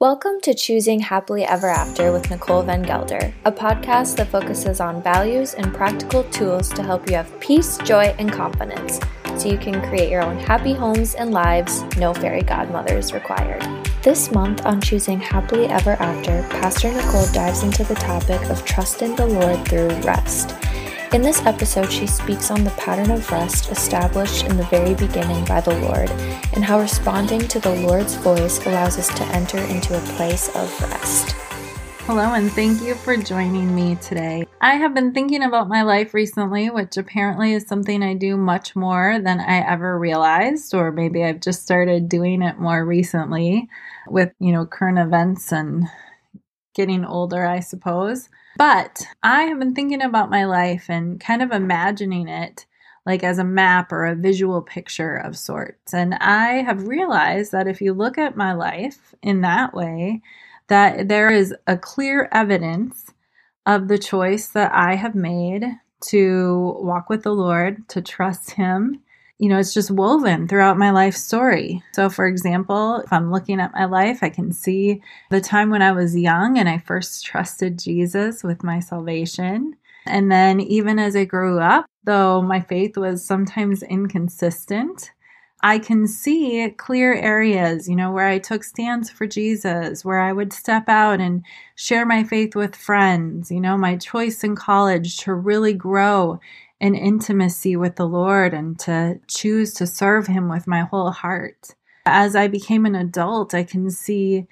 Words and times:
Welcome 0.00 0.40
to 0.44 0.54
Choosing 0.54 0.98
Happily 0.98 1.44
Ever 1.44 1.68
After 1.68 2.10
with 2.10 2.30
Nicole 2.30 2.62
Van 2.62 2.80
Gelder, 2.80 3.34
a 3.44 3.52
podcast 3.52 4.16
that 4.16 4.28
focuses 4.28 4.80
on 4.80 5.02
values 5.02 5.52
and 5.52 5.74
practical 5.74 6.24
tools 6.30 6.70
to 6.70 6.82
help 6.82 7.10
you 7.10 7.16
have 7.16 7.38
peace, 7.38 7.76
joy, 7.84 8.14
and 8.18 8.32
confidence 8.32 8.98
so 9.36 9.50
you 9.50 9.58
can 9.58 9.78
create 9.90 10.08
your 10.08 10.22
own 10.22 10.38
happy 10.38 10.72
homes 10.72 11.14
and 11.16 11.32
lives, 11.32 11.82
no 11.98 12.14
fairy 12.14 12.40
godmothers 12.40 13.12
required. 13.12 13.60
This 14.02 14.32
month 14.32 14.64
on 14.64 14.80
Choosing 14.80 15.20
Happily 15.20 15.66
Ever 15.66 15.96
After, 16.00 16.48
Pastor 16.48 16.90
Nicole 16.90 17.30
dives 17.34 17.62
into 17.62 17.84
the 17.84 17.94
topic 17.96 18.40
of 18.48 18.64
trust 18.64 19.02
in 19.02 19.14
the 19.16 19.26
Lord 19.26 19.68
through 19.68 19.90
rest. 20.00 20.54
In 21.12 21.22
this 21.22 21.44
episode, 21.44 21.90
she 21.90 22.06
speaks 22.06 22.52
on 22.52 22.62
the 22.62 22.70
pattern 22.70 23.10
of 23.10 23.28
rest 23.32 23.72
established 23.72 24.44
in 24.44 24.56
the 24.56 24.62
very 24.66 24.94
beginning 24.94 25.44
by 25.44 25.60
the 25.60 25.76
Lord 25.80 26.08
and 26.54 26.64
how 26.64 26.78
responding 26.78 27.40
to 27.48 27.58
the 27.58 27.74
Lord's 27.74 28.14
voice 28.14 28.64
allows 28.64 28.96
us 28.96 29.08
to 29.14 29.24
enter 29.34 29.58
into 29.58 29.96
a 29.96 30.00
place 30.14 30.54
of 30.54 30.80
rest. 30.80 31.32
Hello, 32.06 32.34
and 32.34 32.52
thank 32.52 32.80
you 32.80 32.94
for 32.94 33.16
joining 33.16 33.74
me 33.74 33.96
today. 33.96 34.46
I 34.60 34.76
have 34.76 34.94
been 34.94 35.12
thinking 35.12 35.42
about 35.42 35.68
my 35.68 35.82
life 35.82 36.14
recently, 36.14 36.70
which 36.70 36.96
apparently 36.96 37.54
is 37.54 37.66
something 37.66 38.04
I 38.04 38.14
do 38.14 38.36
much 38.36 38.76
more 38.76 39.18
than 39.20 39.40
I 39.40 39.68
ever 39.68 39.98
realized, 39.98 40.72
or 40.74 40.92
maybe 40.92 41.24
I've 41.24 41.40
just 41.40 41.64
started 41.64 42.08
doing 42.08 42.40
it 42.40 42.60
more 42.60 42.84
recently 42.84 43.68
with, 44.06 44.30
you 44.38 44.52
know, 44.52 44.64
current 44.64 45.00
events 45.00 45.52
and 45.52 45.88
getting 46.74 47.04
older, 47.04 47.46
I 47.46 47.60
suppose. 47.60 48.28
But 48.56 49.06
I 49.22 49.44
have 49.44 49.58
been 49.58 49.74
thinking 49.74 50.02
about 50.02 50.30
my 50.30 50.44
life 50.44 50.86
and 50.88 51.20
kind 51.20 51.42
of 51.42 51.52
imagining 51.52 52.28
it 52.28 52.66
like 53.06 53.24
as 53.24 53.38
a 53.38 53.44
map 53.44 53.92
or 53.92 54.04
a 54.06 54.14
visual 54.14 54.62
picture 54.62 55.16
of 55.16 55.36
sorts. 55.36 55.94
And 55.94 56.14
I 56.14 56.62
have 56.62 56.86
realized 56.86 57.52
that 57.52 57.66
if 57.66 57.80
you 57.80 57.92
look 57.92 58.18
at 58.18 58.36
my 58.36 58.52
life 58.52 59.14
in 59.22 59.40
that 59.40 59.74
way, 59.74 60.22
that 60.68 61.08
there 61.08 61.30
is 61.30 61.54
a 61.66 61.76
clear 61.76 62.28
evidence 62.30 63.12
of 63.66 63.88
the 63.88 63.98
choice 63.98 64.48
that 64.48 64.72
I 64.72 64.96
have 64.96 65.14
made 65.14 65.64
to 66.08 66.76
walk 66.78 67.10
with 67.10 67.22
the 67.22 67.34
Lord, 67.34 67.88
to 67.88 68.00
trust 68.00 68.52
Him, 68.52 69.02
you 69.40 69.48
know, 69.48 69.58
it's 69.58 69.72
just 69.72 69.90
woven 69.90 70.46
throughout 70.46 70.76
my 70.76 70.90
life 70.90 71.16
story. 71.16 71.82
So, 71.92 72.10
for 72.10 72.26
example, 72.26 72.96
if 72.96 73.10
I'm 73.10 73.32
looking 73.32 73.58
at 73.58 73.72
my 73.72 73.86
life, 73.86 74.18
I 74.22 74.28
can 74.28 74.52
see 74.52 75.00
the 75.30 75.40
time 75.40 75.70
when 75.70 75.80
I 75.80 75.92
was 75.92 76.14
young 76.14 76.58
and 76.58 76.68
I 76.68 76.76
first 76.76 77.24
trusted 77.24 77.78
Jesus 77.78 78.44
with 78.44 78.62
my 78.62 78.80
salvation. 78.80 79.76
And 80.04 80.30
then, 80.30 80.60
even 80.60 80.98
as 80.98 81.16
I 81.16 81.24
grew 81.24 81.58
up, 81.58 81.86
though 82.04 82.42
my 82.42 82.60
faith 82.60 82.98
was 82.98 83.24
sometimes 83.24 83.82
inconsistent, 83.82 85.10
I 85.62 85.78
can 85.78 86.06
see 86.06 86.70
clear 86.76 87.14
areas, 87.14 87.88
you 87.88 87.96
know, 87.96 88.12
where 88.12 88.28
I 88.28 88.38
took 88.38 88.62
stands 88.62 89.08
for 89.08 89.26
Jesus, 89.26 90.04
where 90.04 90.20
I 90.20 90.34
would 90.34 90.52
step 90.52 90.86
out 90.86 91.18
and 91.18 91.44
share 91.76 92.04
my 92.04 92.24
faith 92.24 92.54
with 92.54 92.76
friends, 92.76 93.50
you 93.50 93.60
know, 93.60 93.78
my 93.78 93.96
choice 93.96 94.44
in 94.44 94.54
college 94.54 95.16
to 95.18 95.32
really 95.32 95.72
grow 95.72 96.40
an 96.80 96.94
intimacy 96.94 97.76
with 97.76 97.96
the 97.96 98.06
Lord 98.06 98.54
and 98.54 98.78
to 98.80 99.20
choose 99.26 99.74
to 99.74 99.86
serve 99.86 100.26
Him 100.26 100.48
with 100.48 100.66
my 100.66 100.80
whole 100.80 101.10
heart. 101.10 101.74
As 102.06 102.34
I 102.34 102.48
became 102.48 102.86
an 102.86 102.94
adult, 102.94 103.54
I 103.54 103.64
can 103.64 103.90
see 103.90 104.46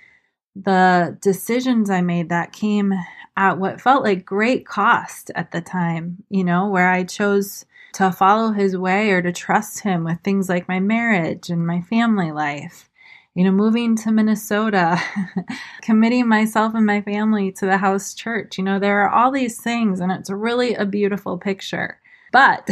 the 0.55 1.17
decisions 1.23 1.89
I 1.89 2.03
made 2.03 2.29
that 2.29 2.53
came 2.53 2.93
at 3.37 3.59
what 3.59 3.81
felt 3.81 4.03
like 4.03 4.25
great 4.25 4.67
cost 4.67 5.31
at 5.34 5.53
the 5.53 5.61
time, 5.61 6.25
you 6.29 6.45
know, 6.45 6.69
where 6.69 6.91
I 6.91 7.05
chose 7.05 7.65
to 7.95 8.12
follow 8.12 8.53
His 8.53 8.77
way 8.77 9.11
or 9.11 9.23
to 9.23 9.33
trust 9.33 9.81
Him 9.81 10.05
with 10.05 10.21
things 10.21 10.49
like 10.49 10.69
my 10.69 10.81
marriage 10.81 11.49
and 11.49 11.67
my 11.67 11.81
family 11.83 12.33
life. 12.33 12.91
You 13.34 13.45
know, 13.45 13.53
moving 13.53 13.95
to 13.97 14.11
Minnesota, 14.11 15.01
committing 15.83 16.27
myself 16.27 16.75
and 16.75 16.84
my 16.84 17.01
family 17.03 17.53
to 17.53 17.67
the 17.67 17.77
house 17.77 18.12
church. 18.12 18.59
You 18.59 18.65
know, 18.65 18.81
there 18.81 19.01
are 19.03 19.11
all 19.11 19.31
these 19.31 19.61
things, 19.61 20.01
and 20.01 20.11
it's 20.11 20.29
really 20.29 20.75
a 20.75 20.84
beautiful 20.84 21.39
picture. 21.39 22.01
But 22.33 22.69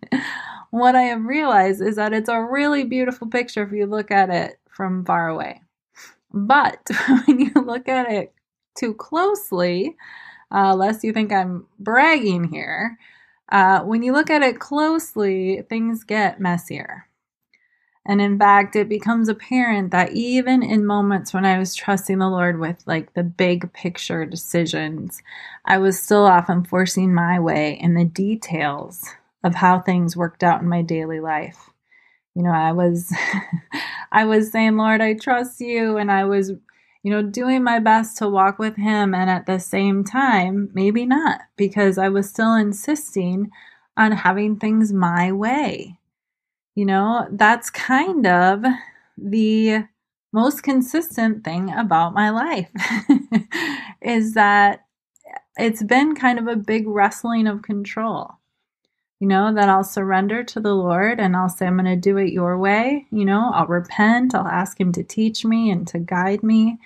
what 0.70 0.94
I 0.96 1.02
have 1.02 1.24
realized 1.24 1.82
is 1.82 1.96
that 1.96 2.12
it's 2.12 2.28
a 2.28 2.42
really 2.42 2.84
beautiful 2.84 3.28
picture 3.28 3.62
if 3.62 3.72
you 3.72 3.86
look 3.86 4.10
at 4.10 4.30
it 4.30 4.58
from 4.68 5.04
far 5.04 5.28
away. 5.28 5.60
But 6.32 6.88
when 7.26 7.40
you 7.40 7.52
look 7.54 7.88
at 7.88 8.10
it 8.10 8.32
too 8.76 8.94
closely, 8.94 9.96
uh, 10.52 10.74
lest 10.74 11.04
you 11.04 11.12
think 11.12 11.32
I'm 11.32 11.66
bragging 11.78 12.44
here, 12.44 12.98
uh, 13.50 13.80
when 13.80 14.02
you 14.02 14.12
look 14.12 14.30
at 14.30 14.42
it 14.42 14.58
closely, 14.60 15.62
things 15.68 16.04
get 16.04 16.40
messier. 16.40 17.06
And 18.06 18.20
in 18.20 18.38
fact, 18.38 18.76
it 18.76 18.88
becomes 18.88 19.28
apparent 19.28 19.90
that 19.92 20.12
even 20.12 20.62
in 20.62 20.84
moments 20.84 21.32
when 21.32 21.46
I 21.46 21.58
was 21.58 21.74
trusting 21.74 22.18
the 22.18 22.28
Lord 22.28 22.60
with 22.60 22.82
like 22.86 23.14
the 23.14 23.22
big 23.22 23.72
picture 23.72 24.26
decisions, 24.26 25.22
I 25.64 25.78
was 25.78 25.98
still 25.98 26.26
often 26.26 26.64
forcing 26.64 27.14
my 27.14 27.40
way 27.40 27.78
in 27.80 27.94
the 27.94 28.04
details 28.04 29.08
of 29.42 29.54
how 29.54 29.80
things 29.80 30.16
worked 30.16 30.42
out 30.42 30.60
in 30.60 30.68
my 30.68 30.82
daily 30.82 31.20
life. 31.20 31.70
You 32.34 32.42
know, 32.42 32.50
I 32.50 32.72
was 32.72 33.10
I 34.12 34.26
was 34.26 34.52
saying, 34.52 34.76
"Lord, 34.76 35.00
I 35.00 35.14
trust 35.14 35.60
you," 35.60 35.96
and 35.96 36.10
I 36.10 36.24
was 36.24 36.52
you 37.04 37.10
know, 37.10 37.22
doing 37.22 37.62
my 37.62 37.78
best 37.78 38.16
to 38.16 38.28
walk 38.28 38.58
with 38.58 38.76
him 38.76 39.14
and 39.14 39.28
at 39.28 39.44
the 39.44 39.60
same 39.60 40.04
time, 40.04 40.70
maybe 40.72 41.04
not 41.04 41.42
because 41.54 41.98
I 41.98 42.08
was 42.08 42.30
still 42.30 42.54
insisting 42.54 43.50
on 43.94 44.10
having 44.12 44.56
things 44.56 44.90
my 44.90 45.30
way. 45.30 45.98
You 46.74 46.86
know, 46.86 47.28
that's 47.30 47.70
kind 47.70 48.26
of 48.26 48.64
the 49.16 49.84
most 50.32 50.62
consistent 50.64 51.44
thing 51.44 51.72
about 51.72 52.14
my 52.14 52.30
life 52.30 52.70
is 54.02 54.34
that 54.34 54.84
it's 55.56 55.84
been 55.84 56.16
kind 56.16 56.38
of 56.38 56.48
a 56.48 56.56
big 56.56 56.88
wrestling 56.88 57.46
of 57.46 57.62
control. 57.62 58.32
You 59.20 59.28
know, 59.28 59.54
that 59.54 59.68
I'll 59.68 59.84
surrender 59.84 60.42
to 60.42 60.60
the 60.60 60.74
Lord 60.74 61.20
and 61.20 61.36
I'll 61.36 61.48
say, 61.48 61.66
I'm 61.66 61.76
going 61.76 61.86
to 61.86 61.96
do 61.96 62.18
it 62.18 62.32
your 62.32 62.58
way. 62.58 63.06
You 63.10 63.24
know, 63.24 63.52
I'll 63.54 63.66
repent, 63.68 64.34
I'll 64.34 64.46
ask 64.46 64.78
Him 64.78 64.90
to 64.92 65.04
teach 65.04 65.44
me 65.44 65.70
and 65.70 65.86
to 65.88 65.98
guide 65.98 66.42
me, 66.42 66.78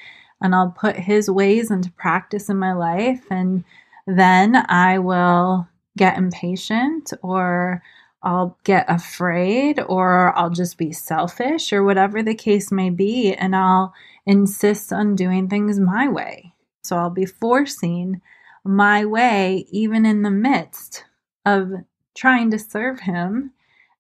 and 0.43 0.55
I'll 0.55 0.71
put 0.71 0.95
His 0.97 1.31
ways 1.31 1.71
into 1.71 1.91
practice 1.93 2.51
in 2.51 2.59
my 2.59 2.75
life. 2.75 3.25
And 3.31 3.65
then 4.07 4.65
I 4.69 4.99
will 4.99 5.67
get 5.97 6.19
impatient 6.19 7.13
or 7.23 7.83
I'll 8.23 8.59
get 8.65 8.87
afraid 8.89 9.81
or 9.81 10.37
I'll 10.37 10.51
just 10.51 10.77
be 10.77 10.93
selfish 10.93 11.73
or 11.73 11.85
whatever 11.85 12.23
the 12.23 12.35
case 12.35 12.73
may 12.73 12.91
be, 12.91 13.33
and 13.33 13.55
I'll 13.55 13.95
insist 14.27 14.93
on 14.93 15.15
doing 15.15 15.49
things 15.49 15.79
my 15.79 16.09
way. 16.09 16.53
So 16.83 16.97
I'll 16.97 17.11
be 17.11 17.27
forcing 17.27 18.21
my 18.65 19.05
way 19.05 19.67
even 19.71 20.05
in 20.05 20.23
the 20.23 20.31
midst 20.31 21.05
of 21.47 21.71
trying 22.17 22.51
to 22.51 22.59
serve 22.59 23.01
Him 23.01 23.53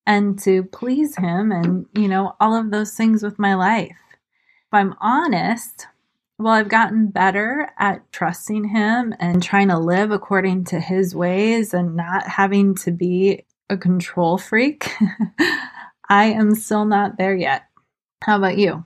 and 0.06 0.38
to 0.40 0.64
please 0.64 1.16
Him 1.16 1.52
and, 1.52 1.86
you 1.94 2.08
know, 2.08 2.34
all 2.40 2.56
of 2.56 2.70
those 2.70 2.94
things 2.94 3.22
with 3.22 3.38
my 3.38 3.54
life. 3.54 3.96
If 4.20 4.74
I'm 4.74 4.94
honest, 5.00 5.86
well, 6.38 6.54
I've 6.54 6.68
gotten 6.68 7.08
better 7.08 7.70
at 7.78 8.10
trusting 8.12 8.68
Him 8.68 9.14
and 9.18 9.42
trying 9.42 9.68
to 9.68 9.78
live 9.78 10.10
according 10.10 10.64
to 10.66 10.80
His 10.80 11.14
ways 11.14 11.72
and 11.72 11.94
not 11.94 12.26
having 12.26 12.74
to 12.76 12.90
be 12.90 13.44
a 13.70 13.76
control 13.76 14.38
freak. 14.38 14.90
I 16.08 16.26
am 16.26 16.54
still 16.54 16.84
not 16.84 17.18
there 17.18 17.36
yet. 17.36 17.64
How 18.24 18.38
about 18.38 18.58
you? 18.58 18.84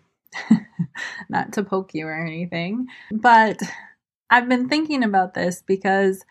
not 1.29 1.53
to 1.53 1.63
poke 1.63 1.95
you 1.95 2.07
or 2.07 2.25
anything, 2.25 2.87
but 3.13 3.61
I've 4.31 4.49
been 4.49 4.69
thinking 4.69 5.05
about 5.05 5.35
this 5.35 5.63
because 5.67 6.25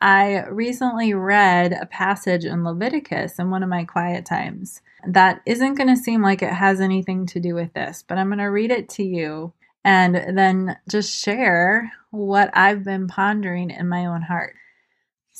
I 0.00 0.44
recently 0.46 1.12
read 1.12 1.72
a 1.72 1.86
passage 1.86 2.44
in 2.44 2.64
Leviticus 2.64 3.38
in 3.38 3.50
one 3.50 3.62
of 3.62 3.68
my 3.68 3.84
quiet 3.84 4.24
times 4.24 4.80
that 5.06 5.40
isn't 5.44 5.74
going 5.74 5.88
to 5.88 5.96
seem 5.96 6.22
like 6.22 6.42
it 6.42 6.52
has 6.52 6.80
anything 6.80 7.26
to 7.26 7.40
do 7.40 7.54
with 7.54 7.72
this, 7.72 8.04
but 8.06 8.16
I'm 8.16 8.28
going 8.28 8.38
to 8.38 8.44
read 8.44 8.70
it 8.70 8.88
to 8.90 9.02
you 9.02 9.52
and 9.84 10.38
then 10.38 10.76
just 10.88 11.18
share 11.18 11.90
what 12.10 12.50
I've 12.56 12.84
been 12.84 13.08
pondering 13.08 13.70
in 13.70 13.88
my 13.88 14.06
own 14.06 14.22
heart. 14.22 14.54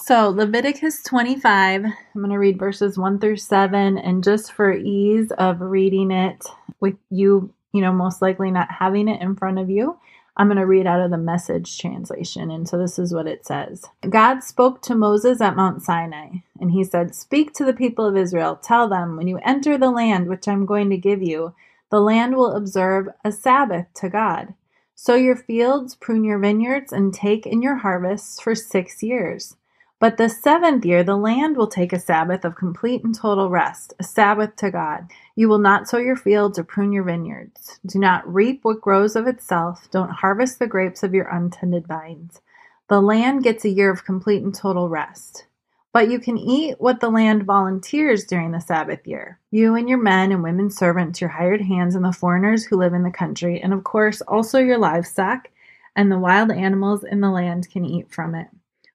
So, 0.00 0.30
Leviticus 0.30 1.02
25, 1.02 1.84
I'm 1.84 1.92
going 2.14 2.30
to 2.30 2.38
read 2.38 2.58
verses 2.58 2.96
1 2.96 3.18
through 3.18 3.38
7. 3.38 3.98
And 3.98 4.24
just 4.24 4.52
for 4.52 4.72
ease 4.72 5.32
of 5.32 5.60
reading 5.60 6.12
it 6.12 6.46
with 6.80 6.94
you, 7.10 7.52
you 7.72 7.82
know, 7.82 7.92
most 7.92 8.22
likely 8.22 8.52
not 8.52 8.70
having 8.70 9.08
it 9.08 9.20
in 9.20 9.34
front 9.34 9.58
of 9.58 9.68
you, 9.68 9.98
I'm 10.36 10.46
going 10.46 10.56
to 10.56 10.66
read 10.66 10.86
out 10.86 11.00
of 11.00 11.10
the 11.10 11.18
message 11.18 11.78
translation. 11.78 12.50
And 12.50 12.66
so 12.66 12.78
this 12.78 12.98
is 12.98 13.12
what 13.12 13.26
it 13.26 13.44
says 13.44 13.84
God 14.08 14.44
spoke 14.44 14.82
to 14.82 14.94
Moses 14.94 15.42
at 15.42 15.56
Mount 15.56 15.82
Sinai, 15.82 16.28
and 16.60 16.70
he 16.70 16.84
said, 16.84 17.14
Speak 17.14 17.52
to 17.54 17.64
the 17.64 17.74
people 17.74 18.06
of 18.06 18.16
Israel. 18.16 18.56
Tell 18.56 18.88
them, 18.88 19.16
when 19.16 19.26
you 19.26 19.40
enter 19.44 19.76
the 19.76 19.90
land 19.90 20.28
which 20.28 20.46
I'm 20.46 20.64
going 20.64 20.90
to 20.90 20.96
give 20.96 21.22
you, 21.22 21.54
the 21.90 22.00
land 22.00 22.36
will 22.36 22.52
observe 22.52 23.08
a 23.24 23.32
Sabbath 23.32 23.88
to 23.96 24.08
God. 24.08 24.54
Sow 24.94 25.16
your 25.16 25.36
fields, 25.36 25.96
prune 25.96 26.24
your 26.24 26.38
vineyards, 26.38 26.92
and 26.92 27.12
take 27.12 27.46
in 27.46 27.62
your 27.62 27.76
harvests 27.76 28.40
for 28.40 28.54
six 28.54 29.02
years. 29.02 29.57
But 30.00 30.16
the 30.16 30.28
seventh 30.28 30.84
year, 30.84 31.02
the 31.02 31.16
land 31.16 31.56
will 31.56 31.66
take 31.66 31.92
a 31.92 31.98
Sabbath 31.98 32.44
of 32.44 32.54
complete 32.54 33.02
and 33.02 33.12
total 33.12 33.50
rest, 33.50 33.94
a 33.98 34.04
Sabbath 34.04 34.54
to 34.56 34.70
God. 34.70 35.10
You 35.34 35.48
will 35.48 35.58
not 35.58 35.88
sow 35.88 35.98
your 35.98 36.14
fields 36.14 36.56
or 36.56 36.62
prune 36.62 36.92
your 36.92 37.02
vineyards. 37.02 37.80
Do 37.84 37.98
not 37.98 38.32
reap 38.32 38.64
what 38.64 38.80
grows 38.80 39.16
of 39.16 39.26
itself. 39.26 39.88
Don't 39.90 40.10
harvest 40.10 40.60
the 40.60 40.68
grapes 40.68 41.02
of 41.02 41.14
your 41.14 41.26
untended 41.26 41.88
vines. 41.88 42.40
The 42.88 43.02
land 43.02 43.42
gets 43.42 43.64
a 43.64 43.70
year 43.70 43.90
of 43.90 44.04
complete 44.04 44.42
and 44.42 44.54
total 44.54 44.88
rest. 44.88 45.46
But 45.92 46.10
you 46.10 46.20
can 46.20 46.38
eat 46.38 46.80
what 46.80 47.00
the 47.00 47.10
land 47.10 47.42
volunteers 47.42 48.24
during 48.24 48.52
the 48.52 48.60
Sabbath 48.60 49.04
year. 49.04 49.40
You 49.50 49.74
and 49.74 49.88
your 49.88 49.98
men 49.98 50.30
and 50.30 50.44
women 50.44 50.70
servants, 50.70 51.20
your 51.20 51.30
hired 51.30 51.62
hands, 51.62 51.96
and 51.96 52.04
the 52.04 52.12
foreigners 52.12 52.64
who 52.64 52.76
live 52.76 52.94
in 52.94 53.02
the 53.02 53.10
country, 53.10 53.60
and 53.60 53.72
of 53.72 53.82
course 53.82 54.20
also 54.20 54.58
your 54.58 54.78
livestock 54.78 55.48
and 55.96 56.12
the 56.12 56.18
wild 56.18 56.52
animals 56.52 57.02
in 57.02 57.20
the 57.20 57.30
land 57.30 57.68
can 57.68 57.84
eat 57.84 58.12
from 58.12 58.36
it. 58.36 58.46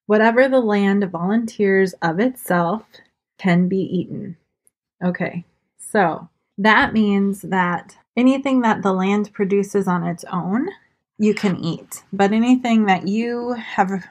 Whatever 0.06 0.50
the 0.50 0.60
land 0.60 1.04
volunteers 1.10 1.94
of 2.02 2.20
itself 2.20 2.84
can 3.38 3.68
be 3.68 3.78
eaten. 3.78 4.38
Okay, 5.04 5.46
so 5.78 6.30
that 6.58 6.94
means 6.94 7.42
that 7.42 7.98
anything 8.16 8.62
that 8.62 8.82
the 8.82 8.94
land 8.94 9.34
produces 9.34 9.88
on 9.88 10.04
its 10.04 10.24
own, 10.32 10.70
you 11.18 11.34
can 11.34 11.58
eat. 11.58 12.04
But 12.12 12.32
anything 12.32 12.86
that 12.86 13.08
you 13.08 13.54
have 13.54 14.06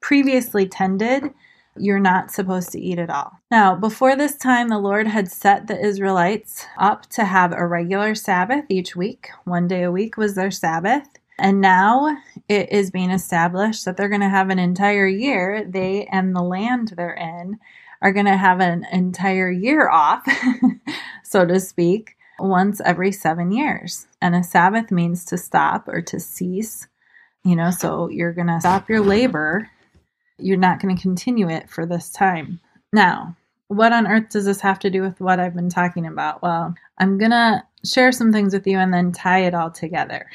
previously 0.00 0.66
tended, 0.66 1.32
you're 1.76 2.00
not 2.00 2.30
supposed 2.30 2.70
to 2.72 2.80
eat 2.80 2.98
at 2.98 3.10
all. 3.10 3.32
Now, 3.50 3.74
before 3.74 4.16
this 4.16 4.36
time, 4.36 4.68
the 4.68 4.78
Lord 4.78 5.06
had 5.06 5.30
set 5.30 5.66
the 5.66 5.80
Israelites 5.80 6.66
up 6.78 7.06
to 7.10 7.24
have 7.24 7.52
a 7.52 7.66
regular 7.66 8.14
Sabbath 8.14 8.64
each 8.68 8.96
week. 8.96 9.30
One 9.44 9.68
day 9.68 9.82
a 9.84 9.92
week 9.92 10.16
was 10.16 10.34
their 10.34 10.50
Sabbath. 10.50 11.06
And 11.40 11.60
now 11.60 12.18
it 12.48 12.70
is 12.70 12.90
being 12.90 13.10
established 13.10 13.84
that 13.84 13.96
they're 13.96 14.08
going 14.10 14.20
to 14.20 14.28
have 14.28 14.50
an 14.50 14.58
entire 14.58 15.08
year, 15.08 15.64
they 15.66 16.06
and 16.12 16.36
the 16.36 16.42
land 16.42 16.92
they're 16.96 17.14
in 17.14 17.58
are 18.02 18.12
going 18.12 18.26
to 18.26 18.36
have 18.36 18.60
an 18.60 18.86
entire 18.92 19.50
year 19.50 19.88
off, 19.88 20.26
so 21.24 21.46
to 21.46 21.58
speak, 21.58 22.16
once 22.38 22.80
every 22.84 23.12
seven 23.12 23.52
years. 23.52 24.06
And 24.20 24.34
a 24.34 24.42
Sabbath 24.42 24.90
means 24.90 25.24
to 25.26 25.38
stop 25.38 25.88
or 25.88 26.02
to 26.02 26.20
cease. 26.20 26.86
You 27.42 27.56
know, 27.56 27.70
so 27.70 28.08
you're 28.08 28.34
going 28.34 28.48
to 28.48 28.60
stop 28.60 28.88
your 28.90 29.00
labor. 29.00 29.70
You're 30.38 30.58
not 30.58 30.80
going 30.80 30.94
to 30.94 31.02
continue 31.02 31.48
it 31.48 31.70
for 31.70 31.86
this 31.86 32.10
time. 32.10 32.60
Now, 32.92 33.36
what 33.70 33.92
on 33.92 34.08
earth 34.08 34.30
does 34.30 34.46
this 34.46 34.60
have 34.60 34.80
to 34.80 34.90
do 34.90 35.00
with 35.00 35.20
what 35.20 35.38
I've 35.38 35.54
been 35.54 35.68
talking 35.68 36.04
about? 36.04 36.42
Well, 36.42 36.74
I'm 36.98 37.18
going 37.18 37.30
to 37.30 37.62
share 37.84 38.10
some 38.10 38.32
things 38.32 38.52
with 38.52 38.66
you 38.66 38.76
and 38.78 38.92
then 38.92 39.12
tie 39.12 39.44
it 39.44 39.54
all 39.54 39.70
together. 39.70 40.28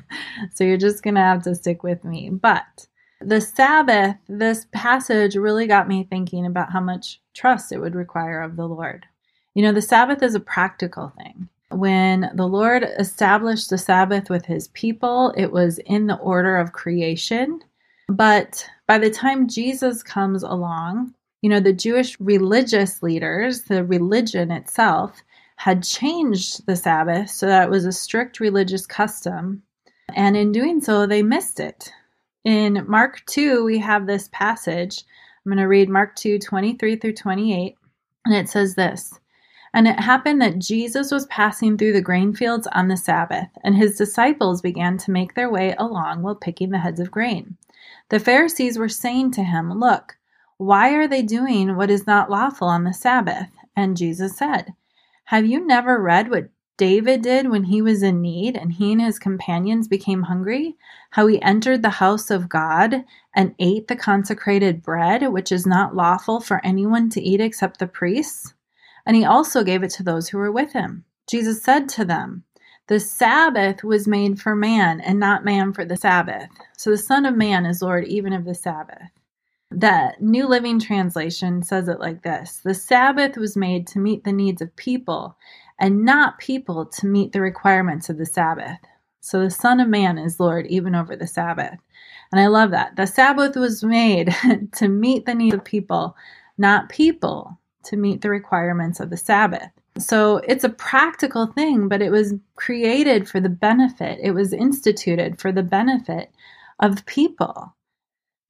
so 0.54 0.64
you're 0.64 0.76
just 0.76 1.04
going 1.04 1.14
to 1.14 1.20
have 1.20 1.42
to 1.42 1.54
stick 1.54 1.84
with 1.84 2.02
me. 2.02 2.30
But 2.30 2.88
the 3.20 3.40
Sabbath, 3.40 4.16
this 4.28 4.66
passage 4.72 5.36
really 5.36 5.68
got 5.68 5.86
me 5.86 6.02
thinking 6.02 6.44
about 6.44 6.72
how 6.72 6.80
much 6.80 7.20
trust 7.32 7.70
it 7.70 7.78
would 7.78 7.94
require 7.94 8.42
of 8.42 8.56
the 8.56 8.66
Lord. 8.66 9.06
You 9.54 9.62
know, 9.62 9.72
the 9.72 9.82
Sabbath 9.82 10.20
is 10.24 10.34
a 10.34 10.40
practical 10.40 11.12
thing. 11.16 11.48
When 11.70 12.32
the 12.34 12.48
Lord 12.48 12.82
established 12.98 13.70
the 13.70 13.78
Sabbath 13.78 14.30
with 14.30 14.46
his 14.46 14.66
people, 14.68 15.32
it 15.36 15.52
was 15.52 15.78
in 15.78 16.08
the 16.08 16.16
order 16.16 16.56
of 16.56 16.72
creation. 16.72 17.60
But 18.08 18.68
by 18.88 18.98
the 18.98 19.10
time 19.10 19.46
Jesus 19.46 20.02
comes 20.02 20.42
along, 20.42 21.14
you 21.42 21.48
know, 21.48 21.60
the 21.60 21.72
Jewish 21.72 22.18
religious 22.20 23.02
leaders, 23.02 23.62
the 23.62 23.84
religion 23.84 24.50
itself, 24.50 25.22
had 25.56 25.82
changed 25.82 26.66
the 26.66 26.76
Sabbath 26.76 27.30
so 27.30 27.46
that 27.46 27.64
it 27.64 27.70
was 27.70 27.84
a 27.84 27.92
strict 27.92 28.40
religious 28.40 28.86
custom. 28.86 29.62
And 30.14 30.36
in 30.36 30.52
doing 30.52 30.80
so, 30.80 31.06
they 31.06 31.22
missed 31.22 31.60
it. 31.60 31.92
In 32.44 32.84
Mark 32.88 33.22
2, 33.26 33.64
we 33.64 33.78
have 33.78 34.06
this 34.06 34.28
passage. 34.32 35.04
I'm 35.44 35.52
going 35.52 35.62
to 35.62 35.68
read 35.68 35.88
Mark 35.88 36.16
2 36.16 36.38
23 36.38 36.96
through 36.96 37.12
28. 37.12 37.76
And 38.24 38.34
it 38.34 38.48
says 38.48 38.74
this 38.74 39.18
And 39.74 39.86
it 39.86 40.00
happened 40.00 40.40
that 40.42 40.58
Jesus 40.58 41.10
was 41.10 41.26
passing 41.26 41.76
through 41.76 41.92
the 41.92 42.00
grain 42.00 42.34
fields 42.34 42.66
on 42.72 42.88
the 42.88 42.96
Sabbath, 42.96 43.48
and 43.62 43.74
his 43.74 43.96
disciples 43.96 44.62
began 44.62 44.96
to 44.98 45.10
make 45.10 45.34
their 45.34 45.50
way 45.50 45.74
along 45.78 46.22
while 46.22 46.34
picking 46.34 46.70
the 46.70 46.78
heads 46.78 47.00
of 47.00 47.10
grain. 47.10 47.56
The 48.08 48.20
Pharisees 48.20 48.78
were 48.78 48.88
saying 48.88 49.32
to 49.32 49.44
him, 49.44 49.72
Look, 49.78 50.16
why 50.60 50.92
are 50.92 51.08
they 51.08 51.22
doing 51.22 51.74
what 51.74 51.90
is 51.90 52.06
not 52.06 52.30
lawful 52.30 52.68
on 52.68 52.84
the 52.84 52.92
Sabbath? 52.92 53.48
And 53.74 53.96
Jesus 53.96 54.36
said, 54.36 54.74
have 55.30 55.46
you 55.46 55.64
never 55.64 56.02
read 56.02 56.28
what 56.28 56.50
David 56.76 57.22
did 57.22 57.48
when 57.48 57.62
he 57.62 57.80
was 57.80 58.02
in 58.02 58.20
need 58.20 58.56
and 58.56 58.72
he 58.72 58.90
and 58.90 59.00
his 59.00 59.18
companions 59.18 59.86
became 59.86 60.22
hungry? 60.22 60.76
How 61.12 61.28
he 61.28 61.40
entered 61.40 61.82
the 61.82 61.88
house 61.88 62.30
of 62.30 62.48
God 62.48 63.04
and 63.32 63.54
ate 63.60 63.86
the 63.86 63.94
consecrated 63.94 64.82
bread, 64.82 65.28
which 65.32 65.52
is 65.52 65.66
not 65.66 65.94
lawful 65.94 66.40
for 66.40 66.60
anyone 66.62 67.08
to 67.10 67.22
eat 67.22 67.40
except 67.40 67.78
the 67.78 67.86
priests? 67.86 68.52
And 69.06 69.16
he 69.16 69.24
also 69.24 69.62
gave 69.62 69.84
it 69.84 69.92
to 69.92 70.02
those 70.02 70.28
who 70.28 70.38
were 70.38 70.50
with 70.50 70.72
him. 70.72 71.04
Jesus 71.28 71.62
said 71.62 71.88
to 71.90 72.04
them, 72.04 72.42
The 72.88 72.98
Sabbath 72.98 73.84
was 73.84 74.08
made 74.08 74.40
for 74.40 74.56
man, 74.56 75.00
and 75.00 75.20
not 75.20 75.44
man 75.44 75.72
for 75.72 75.84
the 75.84 75.96
Sabbath. 75.96 76.48
So 76.76 76.90
the 76.90 76.98
Son 76.98 77.24
of 77.24 77.36
Man 77.36 77.66
is 77.66 77.82
Lord 77.82 78.04
even 78.08 78.32
of 78.32 78.44
the 78.44 78.54
Sabbath. 78.56 79.10
The 79.70 80.14
New 80.20 80.48
Living 80.48 80.80
Translation 80.80 81.62
says 81.62 81.88
it 81.88 82.00
like 82.00 82.22
this 82.22 82.62
The 82.64 82.74
Sabbath 82.74 83.36
was 83.36 83.56
made 83.56 83.86
to 83.88 84.00
meet 84.00 84.24
the 84.24 84.32
needs 84.32 84.62
of 84.62 84.74
people, 84.76 85.36
and 85.78 86.04
not 86.06 86.38
people 86.38 86.86
to 86.86 87.06
meet 87.06 87.32
the 87.32 87.42
requirements 87.42 88.08
of 88.08 88.18
the 88.18 88.26
Sabbath. 88.26 88.78
So 89.20 89.40
the 89.40 89.50
Son 89.50 89.80
of 89.80 89.88
Man 89.88 90.18
is 90.18 90.40
Lord 90.40 90.66
even 90.68 90.94
over 90.96 91.16
the 91.16 91.26
Sabbath. 91.28 91.78
And 92.32 92.40
I 92.40 92.48
love 92.48 92.72
that. 92.72 92.96
The 92.96 93.06
Sabbath 93.06 93.56
was 93.56 93.84
made 93.84 94.34
to 94.76 94.88
meet 94.88 95.26
the 95.26 95.34
needs 95.36 95.54
of 95.54 95.64
people, 95.64 96.16
not 96.58 96.88
people 96.88 97.58
to 97.84 97.96
meet 97.98 98.22
the 98.22 98.30
requirements 98.30 99.00
of 99.00 99.10
the 99.10 99.18
Sabbath. 99.18 99.68
So 99.98 100.38
it's 100.38 100.64
a 100.64 100.70
practical 100.70 101.46
thing, 101.46 101.88
but 101.88 102.02
it 102.02 102.10
was 102.10 102.34
created 102.56 103.28
for 103.28 103.40
the 103.40 103.50
benefit, 103.50 104.18
it 104.22 104.32
was 104.32 104.52
instituted 104.54 105.40
for 105.40 105.52
the 105.52 105.62
benefit 105.62 106.32
of 106.80 107.06
people. 107.06 107.74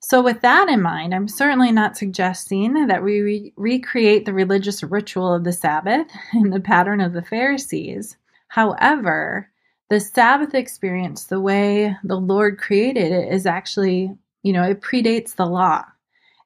So, 0.02 0.22
with 0.22 0.40
that 0.40 0.68
in 0.70 0.80
mind, 0.80 1.14
I'm 1.14 1.28
certainly 1.28 1.70
not 1.70 1.96
suggesting 1.96 2.86
that 2.86 3.04
we 3.04 3.20
re- 3.20 3.52
recreate 3.56 4.24
the 4.24 4.32
religious 4.32 4.82
ritual 4.82 5.34
of 5.34 5.44
the 5.44 5.52
Sabbath 5.52 6.06
in 6.32 6.50
the 6.50 6.60
pattern 6.60 7.02
of 7.02 7.12
the 7.12 7.22
Pharisees. 7.22 8.16
However, 8.48 9.50
the 9.90 10.00
Sabbath 10.00 10.54
experience, 10.54 11.24
the 11.24 11.40
way 11.40 11.96
the 12.02 12.16
Lord 12.16 12.58
created 12.58 13.12
it, 13.12 13.32
is 13.32 13.44
actually, 13.44 14.10
you 14.42 14.52
know, 14.54 14.62
it 14.62 14.80
predates 14.80 15.34
the 15.34 15.46
law. 15.46 15.84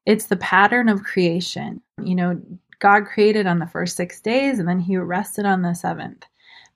It's 0.05 0.27
the 0.27 0.37
pattern 0.37 0.89
of 0.89 1.05
creation. 1.05 1.81
You 2.03 2.17
know, 2.17 2.43
God 2.81 3.07
created 3.07 3.47
on 3.47 3.61
the 3.61 3.67
first 3.67 3.97
six 3.97 4.21
days 4.21 4.59
and 4.59 4.69
then 4.69 4.81
he 4.81 4.97
rested 4.97 5.47
on 5.47 5.63
the 5.63 5.75
seventh. 5.75 6.25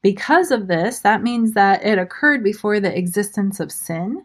Because 0.01 0.51
of 0.53 0.69
this, 0.69 1.01
that 1.01 1.23
means 1.23 1.53
that 1.53 1.85
it 1.85 1.99
occurred 1.99 2.45
before 2.45 2.79
the 2.79 2.97
existence 2.97 3.59
of 3.59 3.73
sin 3.73 4.25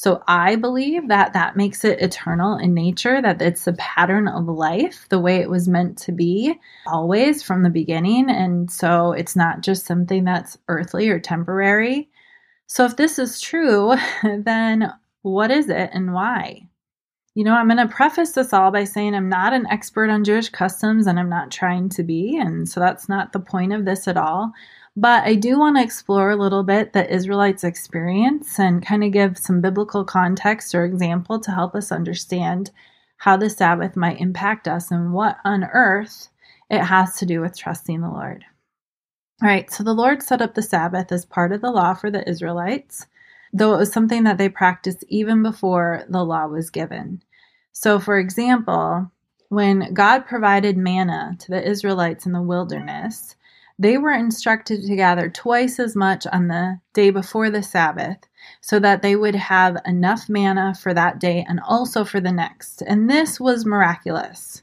so 0.00 0.22
I 0.26 0.56
believe 0.56 1.08
that 1.08 1.34
that 1.34 1.58
makes 1.58 1.84
it 1.84 2.00
eternal 2.00 2.56
in 2.56 2.72
nature, 2.72 3.20
that 3.20 3.42
it's 3.42 3.66
a 3.66 3.74
pattern 3.74 4.28
of 4.28 4.46
life, 4.46 5.04
the 5.10 5.18
way 5.18 5.42
it 5.42 5.50
was 5.50 5.68
meant 5.68 5.98
to 5.98 6.10
be 6.10 6.58
always 6.86 7.42
from 7.42 7.62
the 7.62 7.68
beginning. 7.68 8.30
And 8.30 8.70
so 8.70 9.12
it's 9.12 9.36
not 9.36 9.60
just 9.60 9.84
something 9.84 10.24
that's 10.24 10.56
earthly 10.68 11.10
or 11.10 11.20
temporary. 11.20 12.08
So 12.66 12.86
if 12.86 12.96
this 12.96 13.18
is 13.18 13.42
true, 13.42 13.94
then 14.38 14.90
what 15.20 15.50
is 15.50 15.68
it 15.68 15.90
and 15.92 16.14
why? 16.14 16.62
You 17.34 17.44
know, 17.44 17.52
I'm 17.52 17.68
going 17.68 17.86
to 17.86 17.94
preface 17.94 18.32
this 18.32 18.54
all 18.54 18.70
by 18.70 18.84
saying 18.84 19.14
I'm 19.14 19.28
not 19.28 19.52
an 19.52 19.66
expert 19.66 20.08
on 20.08 20.24
Jewish 20.24 20.48
customs 20.48 21.06
and 21.06 21.20
I'm 21.20 21.28
not 21.28 21.50
trying 21.50 21.90
to 21.90 22.02
be. 22.02 22.38
And 22.38 22.66
so 22.66 22.80
that's 22.80 23.06
not 23.06 23.34
the 23.34 23.38
point 23.38 23.74
of 23.74 23.84
this 23.84 24.08
at 24.08 24.16
all. 24.16 24.50
But 24.96 25.24
I 25.24 25.34
do 25.34 25.58
want 25.58 25.76
to 25.76 25.82
explore 25.82 26.30
a 26.30 26.36
little 26.36 26.64
bit 26.64 26.92
the 26.92 27.10
Israelites' 27.12 27.64
experience 27.64 28.58
and 28.58 28.84
kind 28.84 29.04
of 29.04 29.12
give 29.12 29.38
some 29.38 29.60
biblical 29.60 30.04
context 30.04 30.74
or 30.74 30.84
example 30.84 31.38
to 31.40 31.52
help 31.52 31.74
us 31.74 31.92
understand 31.92 32.70
how 33.18 33.36
the 33.36 33.50
Sabbath 33.50 33.96
might 33.96 34.20
impact 34.20 34.66
us 34.66 34.90
and 34.90 35.12
what 35.12 35.36
on 35.44 35.64
earth 35.64 36.28
it 36.70 36.82
has 36.82 37.16
to 37.16 37.26
do 37.26 37.40
with 37.40 37.56
trusting 37.56 38.00
the 38.00 38.08
Lord. 38.08 38.44
All 39.42 39.48
right, 39.48 39.70
so 39.70 39.82
the 39.82 39.94
Lord 39.94 40.22
set 40.22 40.42
up 40.42 40.54
the 40.54 40.62
Sabbath 40.62 41.12
as 41.12 41.24
part 41.24 41.52
of 41.52 41.60
the 41.60 41.70
law 41.70 41.94
for 41.94 42.10
the 42.10 42.28
Israelites, 42.28 43.06
though 43.52 43.74
it 43.74 43.78
was 43.78 43.92
something 43.92 44.24
that 44.24 44.38
they 44.38 44.48
practiced 44.48 45.04
even 45.08 45.42
before 45.42 46.04
the 46.08 46.24
law 46.24 46.46
was 46.46 46.68
given. 46.68 47.22
So, 47.72 47.98
for 47.98 48.18
example, 48.18 49.10
when 49.48 49.94
God 49.94 50.26
provided 50.26 50.76
manna 50.76 51.36
to 51.40 51.48
the 51.48 51.66
Israelites 51.66 52.26
in 52.26 52.32
the 52.32 52.42
wilderness, 52.42 53.34
they 53.80 53.96
were 53.96 54.12
instructed 54.12 54.82
to 54.82 54.94
gather 54.94 55.30
twice 55.30 55.80
as 55.80 55.96
much 55.96 56.26
on 56.26 56.48
the 56.48 56.78
day 56.92 57.08
before 57.08 57.48
the 57.48 57.62
Sabbath 57.62 58.18
so 58.60 58.78
that 58.78 59.00
they 59.00 59.16
would 59.16 59.34
have 59.34 59.78
enough 59.86 60.28
manna 60.28 60.74
for 60.74 60.92
that 60.92 61.18
day 61.18 61.46
and 61.48 61.60
also 61.66 62.04
for 62.04 62.20
the 62.20 62.30
next. 62.30 62.82
And 62.82 63.08
this 63.08 63.40
was 63.40 63.64
miraculous. 63.64 64.62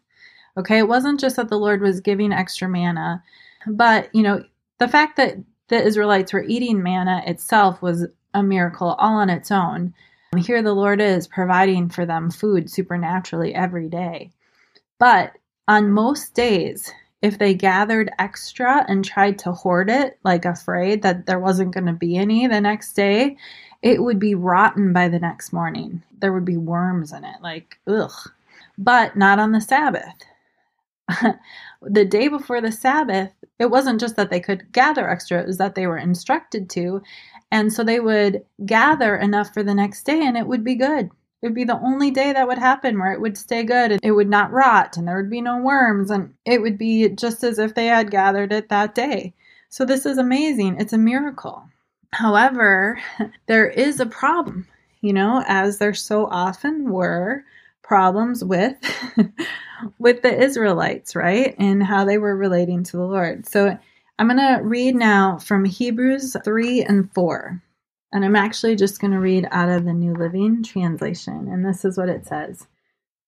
Okay, 0.56 0.78
it 0.78 0.88
wasn't 0.88 1.20
just 1.20 1.36
that 1.38 1.50
the 1.50 1.58
Lord 1.58 1.82
was 1.82 2.00
giving 2.00 2.32
extra 2.32 2.70
manna, 2.70 3.24
but 3.66 4.14
you 4.14 4.22
know, 4.22 4.44
the 4.78 4.88
fact 4.88 5.18
that 5.18 5.38
the 5.70 5.84
Israelites 5.84 6.32
were 6.32 6.44
eating 6.44 6.84
manna 6.84 7.24
itself 7.26 7.82
was 7.82 8.06
a 8.36 8.44
miracle 8.44 8.96
all 9.00 9.16
on 9.16 9.32
its 9.32 9.50
own. 9.50 9.96
here 10.38 10.62
the 10.62 10.74
Lord 10.74 11.02
is 11.02 11.28
providing 11.28 11.90
for 11.90 12.06
them 12.06 12.30
food 12.30 12.70
supernaturally 12.70 13.56
every 13.56 13.90
day. 13.90 14.30
But 15.00 15.34
on 15.68 15.92
most 15.92 16.36
days, 16.36 16.94
if 17.22 17.40
they 17.40 17.54
gathered 17.54 18.12
extra 18.20 18.86
and 18.88 19.04
tried 19.04 19.40
to 19.40 19.52
hoard 19.52 19.90
it, 19.90 20.20
like 20.24 20.46
afraid 20.46 21.02
that 21.02 21.26
there 21.26 21.40
wasn't 21.40 21.74
going 21.74 21.88
to 21.88 21.94
be 21.94 22.18
any 22.18 22.48
the 22.48 22.62
next 22.62 22.94
day, 22.94 23.38
it 23.82 24.02
would 24.04 24.20
be 24.20 24.36
rotten 24.36 24.94
by 24.94 25.08
the 25.08 25.20
next 25.20 25.52
morning. 25.52 26.04
There 26.20 26.34
would 26.34 26.46
be 26.46 26.58
worms 26.58 27.12
in 27.12 27.24
it, 27.24 27.42
like, 27.42 27.80
ugh. 27.88 28.12
But 28.78 29.16
not 29.16 29.40
on 29.40 29.52
the 29.52 29.62
Sabbath. 29.62 30.24
the 31.82 32.06
day 32.06 32.28
before 32.28 32.62
the 32.62 32.72
Sabbath, 32.72 33.32
it 33.60 33.68
wasn't 33.68 34.00
just 34.00 34.16
that 34.18 34.30
they 34.30 34.40
could 34.40 34.72
gather 34.72 35.10
extra, 35.10 35.40
it 35.40 35.48
was 35.48 35.58
that 35.58 35.76
they 35.76 35.88
were 35.88 35.98
instructed 35.98 36.70
to. 36.72 37.02
And 37.52 37.72
so 37.72 37.84
they 37.84 38.00
would 38.00 38.44
gather 38.66 39.16
enough 39.16 39.54
for 39.54 39.64
the 39.64 39.74
next 39.74 40.04
day 40.04 40.26
and 40.26 40.38
it 40.38 40.48
would 40.48 40.64
be 40.64 40.76
good. 40.76 41.10
It 41.42 41.48
would 41.48 41.56
be 41.56 41.66
the 41.66 41.80
only 41.80 42.10
day 42.10 42.34
that 42.34 42.48
would 42.48 42.58
happen 42.58 43.00
where 43.00 43.12
it 43.12 43.22
would 43.22 43.38
stay 43.38 43.64
good 43.64 43.92
and 43.92 44.00
it 44.04 44.12
would 44.12 44.30
not 44.30 44.52
rot 44.52 44.98
and 44.98 45.08
there 45.08 45.18
would 45.18 45.30
be 45.30 45.42
no 45.42 45.58
worms 45.58 46.10
and 46.10 46.34
it 46.46 46.62
would 46.62 46.78
be 46.80 47.10
just 47.10 47.44
as 47.44 47.60
if 47.60 47.76
they 47.76 47.86
had 47.86 48.10
gathered 48.10 48.52
it 48.52 48.70
that 48.70 48.96
day. 48.96 49.34
So 49.70 49.86
this 49.86 50.06
is 50.06 50.18
amazing. 50.18 50.78
It's 50.80 50.94
a 50.94 50.98
miracle. 50.98 51.70
However, 52.12 53.00
there 53.48 53.68
is 53.68 54.00
a 54.00 54.06
problem, 54.08 54.68
you 55.02 55.14
know, 55.14 55.44
as 55.48 55.78
there 55.78 55.94
so 55.94 56.26
often 56.26 56.90
were 56.90 57.44
problems 57.84 58.44
with 58.44 58.76
with 60.00 60.24
the 60.24 60.42
Israelites, 60.42 61.16
right? 61.16 61.56
And 61.60 61.84
how 61.84 62.04
they 62.04 62.18
were 62.18 62.36
relating 62.36 62.84
to 62.86 62.98
the 62.98 63.06
Lord. 63.06 63.46
So 63.48 63.78
I'm 64.20 64.28
going 64.28 64.38
to 64.38 64.64
read 64.64 64.96
now 64.96 65.38
from 65.38 65.66
Hebrews 65.66 66.36
3 66.44 66.84
and 66.84 67.14
4. 67.14 67.62
And 68.12 68.24
I'm 68.24 68.36
actually 68.36 68.76
just 68.76 69.02
going 69.02 69.12
to 69.12 69.20
read 69.20 69.48
out 69.52 69.70
of 69.70 69.86
the 69.86 69.94
New 69.94 70.14
Living 70.14 70.64
Translation. 70.64 71.48
And 71.52 71.66
this 71.66 71.84
is 71.84 71.98
what 71.98 72.10
it 72.10 72.26
says 72.26 72.68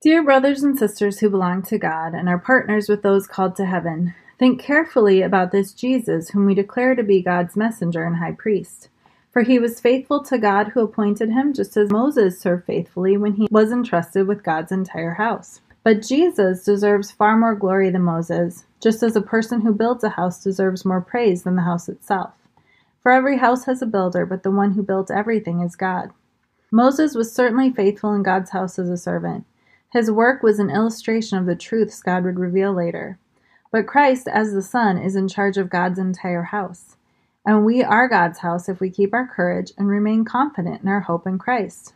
Dear 0.02 0.24
brothers 0.24 0.64
and 0.64 0.80
sisters 0.80 1.20
who 1.20 1.30
belong 1.30 1.62
to 1.64 1.78
God 1.78 2.14
and 2.14 2.30
are 2.30 2.40
partners 2.40 2.88
with 2.88 3.02
those 3.02 3.28
called 3.28 3.58
to 3.58 3.66
heaven, 3.66 4.16
think 4.38 4.62
carefully 4.62 5.22
about 5.22 5.52
this 5.52 5.74
Jesus, 5.74 6.30
whom 6.30 6.46
we 6.46 6.56
declare 6.56 6.96
to 6.96 7.04
be 7.04 7.22
God's 7.22 7.58
messenger 7.58 8.06
and 8.06 8.16
high 8.16 8.32
priest. 8.32 8.88
For 9.32 9.44
he 9.44 9.60
was 9.60 9.82
faithful 9.82 10.24
to 10.24 10.38
God 10.38 10.70
who 10.70 10.82
appointed 10.82 11.30
him, 11.30 11.54
just 11.54 11.76
as 11.76 11.92
Moses 11.92 12.40
served 12.40 12.66
faithfully 12.66 13.18
when 13.18 13.34
he 13.34 13.48
was 13.52 13.72
entrusted 13.72 14.26
with 14.26 14.44
God's 14.44 14.72
entire 14.72 15.16
house. 15.16 15.60
But 15.84 16.02
Jesus 16.02 16.64
deserves 16.64 17.12
far 17.12 17.38
more 17.38 17.56
glory 17.56 17.90
than 17.90 18.04
Moses, 18.04 18.66
just 18.80 19.04
as 19.04 19.16
a 19.16 19.22
person 19.22 19.62
who 19.62 19.74
builds 19.74 20.04
a 20.04 20.10
house 20.10 20.42
deserves 20.42 20.86
more 20.86 21.02
praise 21.02 21.44
than 21.44 21.58
the 21.58 21.64
house 21.64 21.90
itself. 21.90 22.32
For 23.02 23.12
every 23.12 23.38
house 23.38 23.66
has 23.66 23.82
a 23.82 23.86
builder, 23.86 24.26
but 24.26 24.44
the 24.44 24.52
one 24.52 24.72
who 24.72 24.84
built 24.84 25.10
everything 25.10 25.62
is 25.62 25.76
God. 25.76 26.12
Moses 26.72 27.16
was 27.16 27.34
certainly 27.34 27.72
faithful 27.72 28.14
in 28.14 28.24
God's 28.24 28.52
house 28.52 28.78
as 28.78 28.90
a 28.90 28.98
servant. 28.98 29.46
His 29.92 30.12
work 30.12 30.44
was 30.44 30.60
an 30.60 30.70
illustration 30.70 31.38
of 31.38 31.46
the 31.46 31.56
truths 31.56 32.02
God 32.02 32.24
would 32.24 32.38
reveal 32.38 32.74
later. 32.74 33.18
But 33.72 33.88
Christ, 33.88 34.28
as 34.28 34.54
the 34.54 34.62
Son, 34.62 34.98
is 34.98 35.16
in 35.16 35.28
charge 35.28 35.58
of 35.58 35.70
God's 35.70 35.98
entire 35.98 36.44
house. 36.44 36.96
And 37.46 37.66
we 37.66 37.84
are 37.84 38.08
God's 38.08 38.40
house 38.40 38.70
if 38.70 38.80
we 38.80 38.92
keep 38.92 39.14
our 39.14 39.28
courage 39.28 39.72
and 39.78 39.88
remain 39.88 40.26
confident 40.26 40.82
in 40.82 40.90
our 40.90 41.02
hope 41.02 41.26
in 41.26 41.40
Christ. 41.40 41.94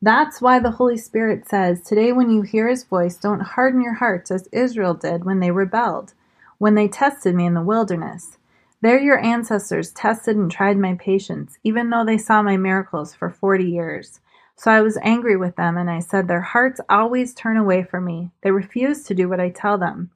That's 0.00 0.40
why 0.40 0.58
the 0.58 0.72
Holy 0.72 0.98
Spirit 0.98 1.48
says, 1.48 1.80
Today, 1.80 2.12
when 2.12 2.30
you 2.30 2.42
hear 2.42 2.68
his 2.68 2.84
voice, 2.84 3.16
don't 3.16 3.40
harden 3.40 3.80
your 3.80 3.94
hearts 3.94 4.30
as 4.30 4.48
Israel 4.52 4.94
did 4.94 5.24
when 5.24 5.40
they 5.40 5.50
rebelled, 5.50 6.12
when 6.58 6.74
they 6.74 6.88
tested 6.88 7.34
me 7.34 7.46
in 7.46 7.54
the 7.54 7.62
wilderness. 7.62 8.36
There 8.84 9.00
your 9.00 9.18
ancestors 9.18 9.92
tested 9.92 10.36
and 10.36 10.50
tried 10.50 10.76
my 10.76 10.92
patience, 10.96 11.56
even 11.64 11.88
though 11.88 12.04
they 12.04 12.18
saw 12.18 12.42
my 12.42 12.58
miracles 12.58 13.14
for 13.14 13.30
forty 13.30 13.64
years. 13.64 14.20
So 14.56 14.70
I 14.70 14.82
was 14.82 14.98
angry 15.00 15.38
with 15.38 15.56
them, 15.56 15.78
and 15.78 15.90
I 15.90 16.00
said, 16.00 16.28
Their 16.28 16.42
hearts 16.42 16.82
always 16.90 17.32
turn 17.32 17.56
away 17.56 17.82
from 17.82 18.04
me. 18.04 18.30
They 18.42 18.50
refuse 18.50 19.02
to 19.04 19.14
do 19.14 19.26
what 19.26 19.40
I 19.40 19.48
tell 19.48 19.78
them. 19.78 20.10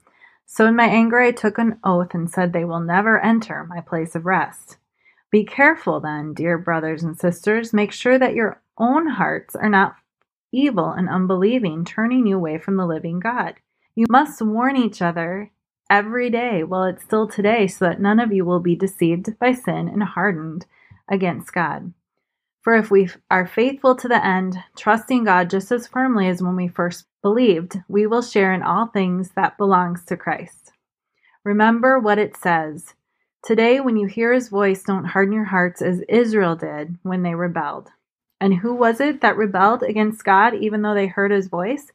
So 0.45 0.67
in 0.67 0.77
my 0.77 0.85
anger 0.85 1.19
I 1.19 1.31
took 1.31 1.57
an 1.57 1.81
oath 1.83 2.13
and 2.13 2.31
said, 2.31 2.53
They 2.53 2.67
will 2.67 2.81
never 2.81 3.19
enter 3.19 3.65
my 3.65 3.81
place 3.81 4.15
of 4.15 4.27
rest. 4.27 4.77
Be 5.31 5.45
careful 5.45 5.99
then, 6.01 6.35
dear 6.35 6.59
brothers 6.59 7.03
and 7.03 7.19
sisters. 7.19 7.73
Make 7.73 7.93
sure 7.93 8.19
that 8.19 8.35
your 8.35 8.61
own 8.77 9.07
hearts 9.07 9.57
are 9.57 9.71
not 9.71 9.97
evil 10.53 10.91
and 10.91 11.09
unbelieving, 11.09 11.87
turning 11.87 12.27
you 12.27 12.37
away 12.37 12.59
from 12.59 12.77
the 12.77 12.87
living 12.87 13.19
God. 13.19 13.55
You 13.95 14.05
must 14.11 14.43
warn 14.43 14.77
each 14.77 15.01
other 15.01 15.53
every 15.90 16.30
day 16.30 16.62
while 16.62 16.85
it's 16.85 17.02
still 17.02 17.28
today, 17.28 17.66
so 17.66 17.87
that 17.87 18.00
none 18.00 18.21
of 18.21 18.33
you 18.33 18.45
will 18.45 18.61
be 18.61 18.76
deceived 18.76 19.38
by 19.38 19.52
sin 19.52 19.88
and 19.88 20.02
hardened 20.02 20.66
against 21.09 21.52
God. 21.52 21.92
For 22.62 22.75
if 22.75 22.90
we 22.90 23.09
are 23.30 23.47
faithful 23.47 23.97
to 23.97 24.09
the 24.09 24.25
end, 24.25 24.59
trusting 24.76 25.25
God 25.25 25.49
just 25.49 25.73
as 25.73 25.87
firmly 25.87 26.28
as 26.28 26.42
when 26.42 26.57
we 26.57 26.68
first 26.68 27.07
believed, 27.23 27.80
we 27.88 28.07
will 28.07 28.23
share 28.23 28.52
in 28.52 28.62
all 28.62 28.87
things 28.87 29.30
that 29.37 29.57
belongs 29.57 30.04
to 30.07 30.16
Christ. 30.16 30.73
Remember 31.45 31.99
what 31.99 32.18
it 32.18 32.37
says. 32.37 32.95
Today, 33.42 33.80
when 33.80 33.97
you 33.97 34.07
hear 34.07 34.33
his 34.33 34.49
voice, 34.49 34.83
don't 34.83 35.07
harden 35.07 35.33
your 35.33 35.45
hearts 35.45 35.80
as 35.80 36.02
Israel 36.09 36.57
did 36.57 36.99
when 37.02 37.23
they 37.23 37.35
rebelled. 37.35 37.88
And 38.40 38.54
who 38.54 38.75
was 38.75 39.00
it 39.00 39.21
that 39.23 39.37
rebelled 39.37 39.83
against 39.83 40.25
God 40.25 40.54
even 40.54 40.83
though 40.83 40.95
they 40.95 41.07
heard 41.07 41.30
his 41.30 41.49
voice? 41.49 41.90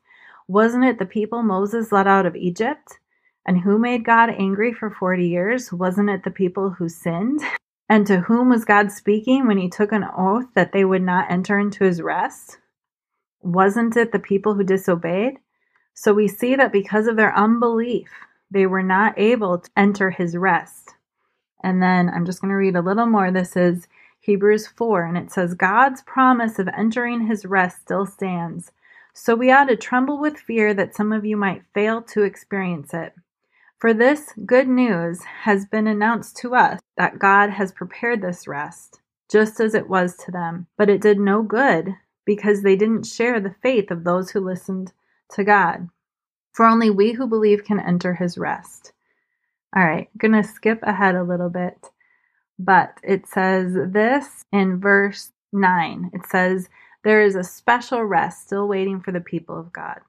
Wasn't 0.47 0.83
it 0.83 0.97
the 0.99 1.05
people 1.05 1.43
Moses 1.43 1.91
led 1.91 2.07
out 2.07 2.25
of 2.25 2.35
Egypt? 2.35 2.99
And 3.45 3.59
who 3.59 3.77
made 3.77 4.05
God 4.05 4.29
angry 4.29 4.73
for 4.73 4.89
40 4.89 5.27
years? 5.27 5.73
Wasn't 5.73 6.09
it 6.09 6.23
the 6.23 6.31
people 6.31 6.69
who 6.69 6.87
sinned? 6.87 7.41
And 7.89 8.07
to 8.07 8.21
whom 8.21 8.49
was 8.49 8.65
God 8.65 8.91
speaking 8.91 9.45
when 9.45 9.57
he 9.57 9.69
took 9.69 9.91
an 9.91 10.05
oath 10.17 10.45
that 10.55 10.71
they 10.71 10.85
would 10.85 11.01
not 11.01 11.29
enter 11.29 11.59
into 11.59 11.83
his 11.83 12.01
rest? 12.01 12.57
Wasn't 13.41 13.97
it 13.97 14.11
the 14.11 14.19
people 14.19 14.53
who 14.53 14.63
disobeyed? 14.63 15.39
So 15.93 16.13
we 16.13 16.27
see 16.27 16.55
that 16.55 16.71
because 16.71 17.07
of 17.07 17.17
their 17.17 17.35
unbelief, 17.37 18.09
they 18.49 18.65
were 18.65 18.83
not 18.83 19.19
able 19.19 19.59
to 19.59 19.69
enter 19.75 20.09
his 20.11 20.37
rest. 20.37 20.95
And 21.63 21.83
then 21.83 22.09
I'm 22.09 22.25
just 22.25 22.41
going 22.41 22.49
to 22.49 22.55
read 22.55 22.75
a 22.75 22.81
little 22.81 23.05
more. 23.05 23.31
This 23.31 23.55
is 23.55 23.87
Hebrews 24.21 24.67
4, 24.67 25.03
and 25.03 25.17
it 25.17 25.31
says, 25.31 25.53
God's 25.53 26.01
promise 26.03 26.59
of 26.59 26.69
entering 26.69 27.27
his 27.27 27.45
rest 27.45 27.81
still 27.81 28.05
stands. 28.05 28.71
So 29.13 29.35
we 29.35 29.51
ought 29.51 29.65
to 29.65 29.75
tremble 29.75 30.19
with 30.19 30.37
fear 30.37 30.73
that 30.73 30.95
some 30.95 31.11
of 31.11 31.25
you 31.25 31.35
might 31.35 31.63
fail 31.73 32.01
to 32.03 32.23
experience 32.23 32.93
it. 32.93 33.13
For 33.83 33.93
this 33.93 34.31
good 34.45 34.69
news 34.69 35.21
has 35.41 35.65
been 35.65 35.87
announced 35.87 36.37
to 36.37 36.55
us 36.55 36.79
that 36.95 37.19
God 37.19 37.49
has 37.49 37.73
prepared 37.73 38.21
this 38.21 38.47
rest, 38.47 39.01
just 39.29 39.59
as 39.59 39.75
it 39.75 39.89
was 39.89 40.15
to 40.23 40.31
them. 40.31 40.67
But 40.77 40.89
it 40.89 41.01
did 41.01 41.19
no 41.19 41.41
good 41.41 41.93
because 42.23 42.61
they 42.61 42.77
didn't 42.77 43.05
share 43.05 43.41
the 43.41 43.55
faith 43.61 43.91
of 43.91 44.05
those 44.05 44.31
who 44.31 44.39
listened 44.39 44.93
to 45.31 45.43
God. 45.43 45.89
For 46.53 46.65
only 46.65 46.91
we 46.91 47.11
who 47.11 47.27
believe 47.27 47.65
can 47.65 47.77
enter 47.77 48.13
his 48.13 48.37
rest. 48.37 48.93
All 49.75 49.85
right, 49.85 50.07
going 50.17 50.31
to 50.31 50.47
skip 50.47 50.79
ahead 50.83 51.15
a 51.15 51.23
little 51.23 51.49
bit, 51.49 51.89
but 52.57 52.97
it 53.03 53.27
says 53.27 53.73
this 53.73 54.45
in 54.53 54.79
verse 54.79 55.33
9. 55.51 56.11
It 56.13 56.25
says, 56.27 56.69
There 57.03 57.21
is 57.21 57.35
a 57.35 57.43
special 57.43 58.01
rest 58.05 58.45
still 58.45 58.65
waiting 58.65 59.01
for 59.01 59.11
the 59.11 59.19
people 59.19 59.59
of 59.59 59.73
God. 59.73 59.99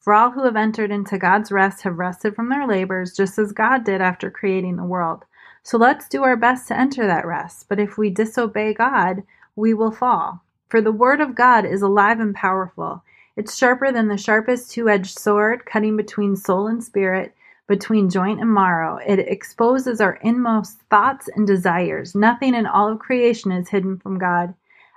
For 0.00 0.14
all 0.14 0.30
who 0.30 0.44
have 0.44 0.56
entered 0.56 0.90
into 0.90 1.18
God's 1.18 1.52
rest 1.52 1.82
have 1.82 1.98
rested 1.98 2.34
from 2.34 2.48
their 2.48 2.66
labors, 2.66 3.16
just 3.16 3.38
as 3.38 3.52
God 3.52 3.84
did 3.84 4.00
after 4.00 4.30
creating 4.30 4.76
the 4.76 4.84
world. 4.84 5.24
So 5.62 5.76
let's 5.76 6.08
do 6.08 6.22
our 6.22 6.36
best 6.36 6.68
to 6.68 6.78
enter 6.78 7.06
that 7.06 7.26
rest. 7.26 7.68
But 7.68 7.80
if 7.80 7.98
we 7.98 8.08
disobey 8.08 8.74
God, 8.74 9.22
we 9.56 9.74
will 9.74 9.90
fall. 9.90 10.42
For 10.68 10.80
the 10.80 10.92
word 10.92 11.20
of 11.20 11.34
God 11.34 11.64
is 11.64 11.82
alive 11.82 12.20
and 12.20 12.34
powerful. 12.34 13.02
It's 13.36 13.56
sharper 13.56 13.92
than 13.92 14.08
the 14.08 14.16
sharpest 14.16 14.70
two 14.70 14.88
edged 14.88 15.18
sword, 15.18 15.66
cutting 15.66 15.96
between 15.96 16.36
soul 16.36 16.66
and 16.68 16.82
spirit, 16.82 17.34
between 17.66 18.08
joint 18.08 18.40
and 18.40 18.52
marrow. 18.52 18.98
It 19.06 19.18
exposes 19.18 20.00
our 20.00 20.14
inmost 20.22 20.80
thoughts 20.90 21.28
and 21.36 21.46
desires. 21.46 22.14
Nothing 22.14 22.54
in 22.54 22.66
all 22.66 22.88
of 22.90 22.98
creation 22.98 23.52
is 23.52 23.68
hidden 23.68 23.98
from 23.98 24.18
God. 24.18 24.54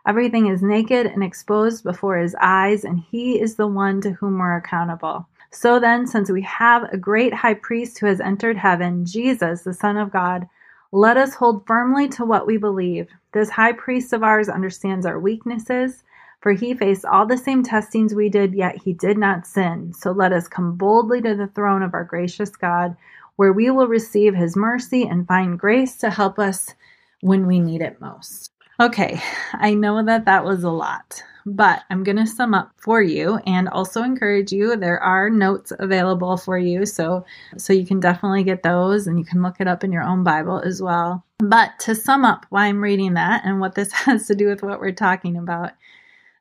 Everything 0.08 0.48
is 0.48 0.63
naked 0.63 1.05
and 1.05 1.24
exposed 1.24 1.84
before 1.84 2.17
his 2.17 2.36
eyes, 2.41 2.84
and 2.84 3.00
he 3.00 3.39
is 3.39 3.55
the 3.55 3.67
one 3.67 4.01
to 4.01 4.12
whom 4.12 4.39
we're 4.39 4.58
accountable. 4.58 5.27
So 5.51 5.79
then, 5.79 6.08
since 6.08 6.31
we 6.31 6.41
have 6.43 6.84
a 6.86 6.98
great 6.98 7.34
high 7.34 7.53
priest 7.55 8.00
who 8.00 8.08
has 8.08 8.22
entered 8.22 8.58
heaven, 8.58 9.05
Jesus, 9.05 9.62
the 9.62 9.74
Son 9.74 9.98
of 9.98 10.12
God, 10.12 10.48
let 10.91 11.17
us 11.17 11.36
hold 11.36 11.67
firmly 11.67 12.08
to 12.10 12.25
what 12.25 12.48
we 12.48 12.58
believe. 12.58 13.10
This 13.34 13.50
high 13.50 13.74
priest 13.74 14.12
of 14.12 14.24
ours 14.24 14.50
understands 14.50 15.05
our 15.05 15.20
weaknesses, 15.20 16.03
for 16.41 16.53
he 16.53 16.74
faced 16.74 17.05
all 17.05 17.25
the 17.25 17.38
same 17.38 17.63
testings 17.63 18.15
we 18.15 18.27
did, 18.27 18.55
yet 18.55 18.77
he 18.77 18.93
did 18.93 19.17
not 19.17 19.46
sin. 19.46 19.93
So 19.93 20.12
let 20.12 20.34
us 20.34 20.48
come 20.48 20.75
boldly 20.75 21.22
to 21.22 21.36
the 21.36 21.48
throne 21.48 21.84
of 21.84 21.93
our 21.93 22.03
gracious 22.03 22.50
God, 22.50 22.98
where 23.36 23.53
we 23.53 23.70
will 23.70 23.88
receive 23.88 24.34
his 24.34 24.55
mercy 24.55 25.05
and 25.05 25.27
find 25.27 25.60
grace 25.60 25.98
to 25.98 26.10
help 26.10 26.39
us 26.39 26.74
when 27.22 27.46
we 27.46 27.60
need 27.60 27.81
it 27.81 28.01
most. 28.01 28.50
Okay, 28.80 29.22
I 29.54 29.74
know 29.74 30.06
that 30.06 30.25
that 30.25 30.46
was 30.46 30.63
a 30.63 30.70
lot, 30.72 31.24
but 31.46 31.84
I'm 31.90 32.04
going 32.04 32.18
to 32.18 32.28
sum 32.28 32.54
up 32.54 32.72
for 32.78 33.01
you 33.01 33.38
and 33.48 33.70
also 33.70 34.04
encourage 34.04 34.51
you. 34.51 34.75
There 34.78 35.00
are 35.00 35.30
notes 35.32 35.74
available 35.80 36.38
for 36.38 36.58
you, 36.60 36.86
so 36.86 37.25
so 37.58 37.74
you 37.74 37.86
can 37.88 38.00
definitely 38.00 38.44
get 38.44 38.63
those 38.63 39.08
and 39.08 39.20
you 39.20 39.25
can 39.25 39.42
look 39.44 39.58
it 39.60 39.68
up 39.68 39.84
in 39.84 39.92
your 39.92 40.04
own 40.04 40.24
Bible 40.24 40.62
as 40.62 40.82
well. 40.82 41.25
But 41.40 41.72
to 41.82 41.96
sum 41.96 42.25
up 42.25 42.46
why 42.51 42.68
I'm 42.68 42.82
reading 42.82 43.16
that 43.16 43.44
and 43.46 43.60
what 43.60 43.75
this 43.75 43.92
has 43.94 44.28
to 44.28 44.36
do 44.36 44.48
with 44.48 44.63
what 44.63 44.80
we're 44.80 44.94
talking 44.94 45.38
about, 45.38 45.72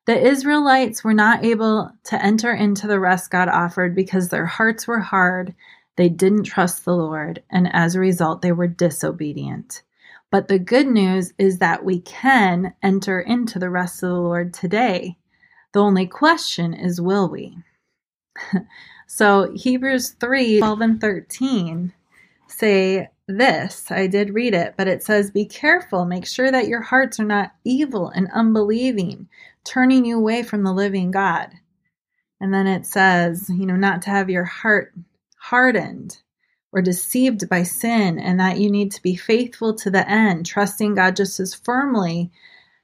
The 0.06 0.20
Israelites 0.20 1.04
were 1.04 1.14
not 1.14 1.44
able 1.44 1.92
to 2.04 2.24
enter 2.24 2.52
into 2.52 2.88
the 2.88 2.98
rest 2.98 3.30
God 3.30 3.48
offered 3.48 3.94
because 3.94 4.28
their 4.28 4.46
hearts 4.46 4.88
were 4.88 4.98
hard. 4.98 5.54
They 5.96 6.08
didn't 6.08 6.44
trust 6.44 6.84
the 6.84 6.94
Lord, 6.96 7.42
and 7.50 7.68
as 7.72 7.94
a 7.94 8.00
result, 8.00 8.42
they 8.42 8.50
were 8.52 8.66
disobedient. 8.66 9.82
But 10.30 10.48
the 10.48 10.58
good 10.58 10.86
news 10.86 11.32
is 11.38 11.58
that 11.58 11.84
we 11.84 12.00
can 12.00 12.74
enter 12.82 13.20
into 13.20 13.58
the 13.58 13.70
rest 13.70 14.02
of 14.02 14.10
the 14.10 14.14
Lord 14.14 14.54
today. 14.54 15.16
The 15.72 15.80
only 15.80 16.06
question 16.06 16.72
is, 16.72 17.00
will 17.00 17.28
we? 17.28 17.58
so, 19.08 19.52
Hebrews 19.54 20.10
3 20.20 20.58
12 20.58 20.80
and 20.80 21.00
13 21.00 21.92
say 22.48 23.08
this. 23.26 23.90
I 23.90 24.06
did 24.06 24.34
read 24.34 24.54
it, 24.54 24.74
but 24.76 24.88
it 24.88 25.02
says, 25.02 25.30
Be 25.30 25.44
careful, 25.44 26.04
make 26.04 26.26
sure 26.26 26.50
that 26.50 26.68
your 26.68 26.82
hearts 26.82 27.18
are 27.18 27.24
not 27.24 27.52
evil 27.64 28.08
and 28.08 28.28
unbelieving, 28.32 29.28
turning 29.64 30.04
you 30.04 30.16
away 30.16 30.42
from 30.42 30.62
the 30.62 30.72
living 30.72 31.10
God. 31.10 31.50
And 32.40 32.54
then 32.54 32.66
it 32.66 32.86
says, 32.86 33.50
you 33.50 33.66
know, 33.66 33.76
not 33.76 34.02
to 34.02 34.10
have 34.10 34.30
your 34.30 34.44
heart 34.44 34.94
hardened 35.36 36.22
or 36.72 36.82
deceived 36.82 37.48
by 37.48 37.62
sin, 37.62 38.18
and 38.18 38.38
that 38.38 38.58
you 38.58 38.70
need 38.70 38.92
to 38.92 39.02
be 39.02 39.16
faithful 39.16 39.74
to 39.74 39.90
the 39.90 40.08
end, 40.08 40.46
trusting 40.46 40.94
God 40.94 41.16
just 41.16 41.40
as 41.40 41.54
firmly, 41.54 42.30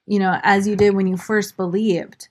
you 0.06 0.18
know, 0.18 0.40
as 0.42 0.66
you 0.66 0.76
did 0.76 0.94
when 0.94 1.06
you 1.06 1.16
first 1.16 1.56
believed. 1.56 2.28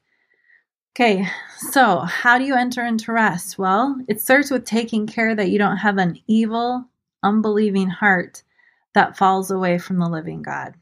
Okay, 0.94 1.28
so 1.58 2.00
how 2.00 2.38
do 2.38 2.46
you 2.46 2.56
enter 2.56 2.86
into 2.86 3.12
rest? 3.12 3.58
Well, 3.58 3.98
it 4.08 4.22
starts 4.22 4.50
with 4.50 4.66
taking 4.66 5.08
care 5.08 5.36
that 5.36 5.50
you 5.50 5.58
don't 5.58 5.78
have 5.78 5.98
an 5.98 6.20
evil, 6.28 6.86
unbelieving 7.22 7.90
heart 7.90 8.44
that 8.94 9.18
falls 9.18 9.52
away 9.52 9.78
from 9.78 10.00
the 10.00 10.08
living 10.08 10.42
God. 10.42 10.74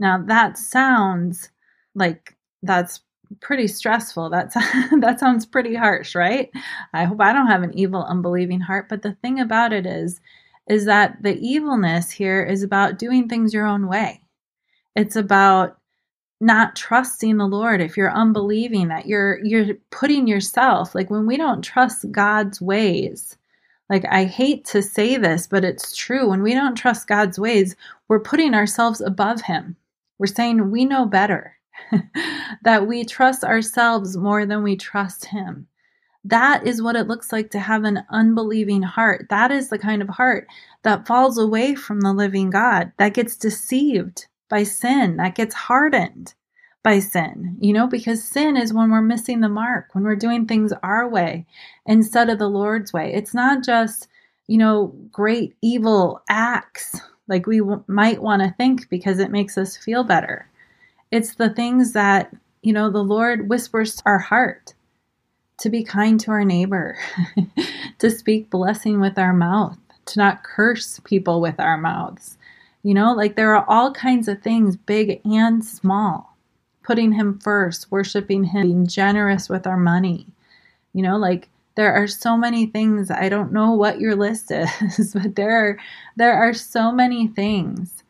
Now, 0.00 0.22
that 0.26 0.56
sounds 0.56 1.50
like 1.94 2.36
that's 2.62 3.00
pretty 3.40 3.68
stressful. 3.68 4.30
That's 4.30 4.54
that 5.00 5.20
sounds 5.20 5.46
pretty 5.46 5.74
harsh, 5.74 6.14
right? 6.14 6.50
I 6.92 7.04
hope 7.04 7.20
I 7.20 7.32
don't 7.32 7.46
have 7.46 7.62
an 7.62 7.76
evil, 7.78 8.04
unbelieving 8.04 8.60
heart, 8.60 8.88
but 8.88 9.02
the 9.02 9.14
thing 9.14 9.40
about 9.40 9.72
it 9.72 9.86
is 9.86 10.20
is 10.68 10.84
that 10.84 11.22
the 11.22 11.38
evilness 11.38 12.10
here 12.10 12.42
is 12.42 12.62
about 12.62 12.98
doing 12.98 13.28
things 13.28 13.54
your 13.54 13.66
own 13.66 13.88
way. 13.88 14.22
It's 14.94 15.16
about 15.16 15.78
not 16.40 16.76
trusting 16.76 17.36
the 17.36 17.46
Lord 17.46 17.80
if 17.80 17.96
you're 17.96 18.12
unbelieving 18.12 18.88
that 18.88 19.06
you're 19.06 19.44
you're 19.44 19.74
putting 19.90 20.26
yourself 20.28 20.94
like 20.94 21.10
when 21.10 21.26
we 21.26 21.36
don't 21.36 21.62
trust 21.62 22.10
God's 22.12 22.60
ways. 22.60 23.36
Like 23.90 24.04
I 24.10 24.24
hate 24.24 24.64
to 24.66 24.82
say 24.82 25.16
this, 25.16 25.46
but 25.46 25.64
it's 25.64 25.96
true. 25.96 26.28
When 26.28 26.42
we 26.42 26.54
don't 26.54 26.76
trust 26.76 27.08
God's 27.08 27.38
ways, 27.38 27.74
we're 28.08 28.20
putting 28.20 28.54
ourselves 28.54 29.00
above 29.00 29.40
him. 29.40 29.76
We're 30.18 30.26
saying 30.26 30.70
we 30.70 30.84
know 30.84 31.06
better. 31.06 31.57
that 32.62 32.86
we 32.86 33.04
trust 33.04 33.44
ourselves 33.44 34.16
more 34.16 34.46
than 34.46 34.62
we 34.62 34.76
trust 34.76 35.26
Him. 35.26 35.66
That 36.24 36.66
is 36.66 36.82
what 36.82 36.96
it 36.96 37.06
looks 37.06 37.32
like 37.32 37.50
to 37.52 37.60
have 37.60 37.84
an 37.84 38.04
unbelieving 38.10 38.82
heart. 38.82 39.26
That 39.30 39.50
is 39.50 39.70
the 39.70 39.78
kind 39.78 40.02
of 40.02 40.08
heart 40.08 40.46
that 40.82 41.06
falls 41.06 41.38
away 41.38 41.74
from 41.74 42.00
the 42.00 42.12
living 42.12 42.50
God, 42.50 42.92
that 42.98 43.14
gets 43.14 43.36
deceived 43.36 44.26
by 44.48 44.64
sin, 44.64 45.16
that 45.16 45.34
gets 45.34 45.54
hardened 45.54 46.34
by 46.82 46.98
sin, 46.98 47.56
you 47.60 47.72
know, 47.72 47.86
because 47.86 48.22
sin 48.22 48.56
is 48.56 48.72
when 48.72 48.90
we're 48.90 49.00
missing 49.02 49.40
the 49.40 49.48
mark, 49.48 49.94
when 49.94 50.04
we're 50.04 50.16
doing 50.16 50.46
things 50.46 50.72
our 50.82 51.08
way 51.08 51.46
instead 51.86 52.30
of 52.30 52.38
the 52.38 52.48
Lord's 52.48 52.92
way. 52.92 53.12
It's 53.14 53.34
not 53.34 53.64
just, 53.64 54.08
you 54.46 54.58
know, 54.58 54.94
great 55.12 55.54
evil 55.62 56.22
acts 56.28 57.00
like 57.28 57.46
we 57.46 57.58
w- 57.58 57.84
might 57.88 58.22
want 58.22 58.42
to 58.42 58.54
think 58.56 58.88
because 58.88 59.18
it 59.18 59.30
makes 59.30 59.58
us 59.58 59.76
feel 59.76 60.04
better. 60.04 60.48
It's 61.10 61.34
the 61.34 61.50
things 61.50 61.92
that, 61.92 62.34
you 62.62 62.72
know, 62.72 62.90
the 62.90 63.04
Lord 63.04 63.48
whispers 63.48 63.96
to 63.96 64.02
our 64.06 64.18
heart 64.18 64.74
to 65.58 65.68
be 65.68 65.82
kind 65.82 66.20
to 66.20 66.30
our 66.30 66.44
neighbor, 66.44 66.96
to 67.98 68.10
speak 68.10 68.48
blessing 68.48 69.00
with 69.00 69.18
our 69.18 69.32
mouth, 69.32 69.76
to 70.06 70.18
not 70.18 70.44
curse 70.44 71.00
people 71.04 71.40
with 71.40 71.58
our 71.58 71.76
mouths. 71.76 72.38
You 72.82 72.94
know, 72.94 73.12
like 73.12 73.34
there 73.36 73.54
are 73.56 73.64
all 73.68 73.92
kinds 73.92 74.28
of 74.28 74.40
things, 74.40 74.76
big 74.76 75.20
and 75.24 75.64
small. 75.64 76.36
Putting 76.84 77.12
Him 77.12 77.38
first, 77.40 77.90
worshiping 77.90 78.44
Him, 78.44 78.68
being 78.68 78.86
generous 78.86 79.48
with 79.48 79.66
our 79.66 79.76
money. 79.76 80.26
You 80.94 81.02
know, 81.02 81.18
like 81.18 81.48
there 81.74 81.92
are 81.92 82.06
so 82.06 82.36
many 82.36 82.66
things. 82.66 83.10
I 83.10 83.28
don't 83.28 83.52
know 83.52 83.72
what 83.72 84.00
your 84.00 84.14
list 84.14 84.50
is, 84.52 85.12
but 85.12 85.34
there 85.34 85.56
are 85.58 85.78
there 86.16 86.34
are 86.34 86.54
so 86.54 86.92
many 86.92 87.28
things 87.28 88.04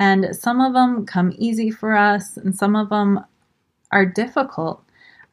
and 0.00 0.34
some 0.34 0.60
of 0.62 0.72
them 0.72 1.04
come 1.04 1.34
easy 1.36 1.70
for 1.70 1.94
us, 1.94 2.38
and 2.38 2.56
some 2.56 2.74
of 2.74 2.88
them 2.88 3.20
are 3.92 4.06
difficult. 4.06 4.82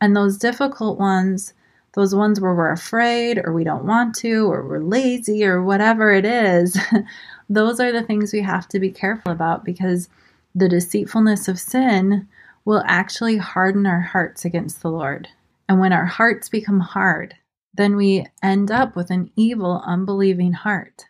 And 0.02 0.16
those 0.16 0.38
difficult 0.38 1.00
ones, 1.00 1.54
those 1.94 2.14
ones 2.14 2.40
where 2.40 2.54
we're 2.54 2.72
afraid 2.74 3.42
or 3.44 3.54
we 3.54 3.64
don't 3.64 3.86
want 3.86 4.14
to 4.16 4.52
or 4.52 4.68
we're 4.68 4.84
lazy 4.84 5.46
or 5.46 5.64
whatever 5.64 6.12
it 6.12 6.26
is, 6.26 6.78
those 7.50 7.80
are 7.80 7.94
the 7.94 8.04
things 8.04 8.34
we 8.34 8.42
have 8.42 8.68
to 8.68 8.80
be 8.80 8.92
careful 8.92 9.32
about 9.32 9.64
because 9.66 10.10
the 10.54 10.70
deceitfulness 10.70 11.48
of 11.48 11.60
sin 11.60 12.28
will 12.66 12.84
actually 12.86 13.38
harden 13.38 13.86
our 13.86 14.02
hearts 14.02 14.44
against 14.44 14.82
the 14.82 14.92
Lord. 14.92 15.30
And 15.70 15.80
when 15.80 15.94
our 15.94 16.06
hearts 16.06 16.50
become 16.50 16.82
hard, 16.82 17.36
then 17.74 17.96
we 17.96 18.26
end 18.44 18.70
up 18.70 18.98
with 18.98 19.12
an 19.12 19.32
evil, 19.38 19.82
unbelieving 19.86 20.52
heart. 20.52 21.07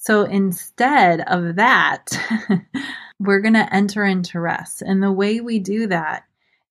So 0.00 0.22
instead 0.22 1.22
of 1.22 1.56
that, 1.56 2.06
we're 3.18 3.40
going 3.40 3.54
to 3.54 3.74
enter 3.74 4.04
into 4.04 4.40
rest. 4.40 4.80
And 4.80 5.02
the 5.02 5.12
way 5.12 5.40
we 5.40 5.58
do 5.58 5.88
that 5.88 6.24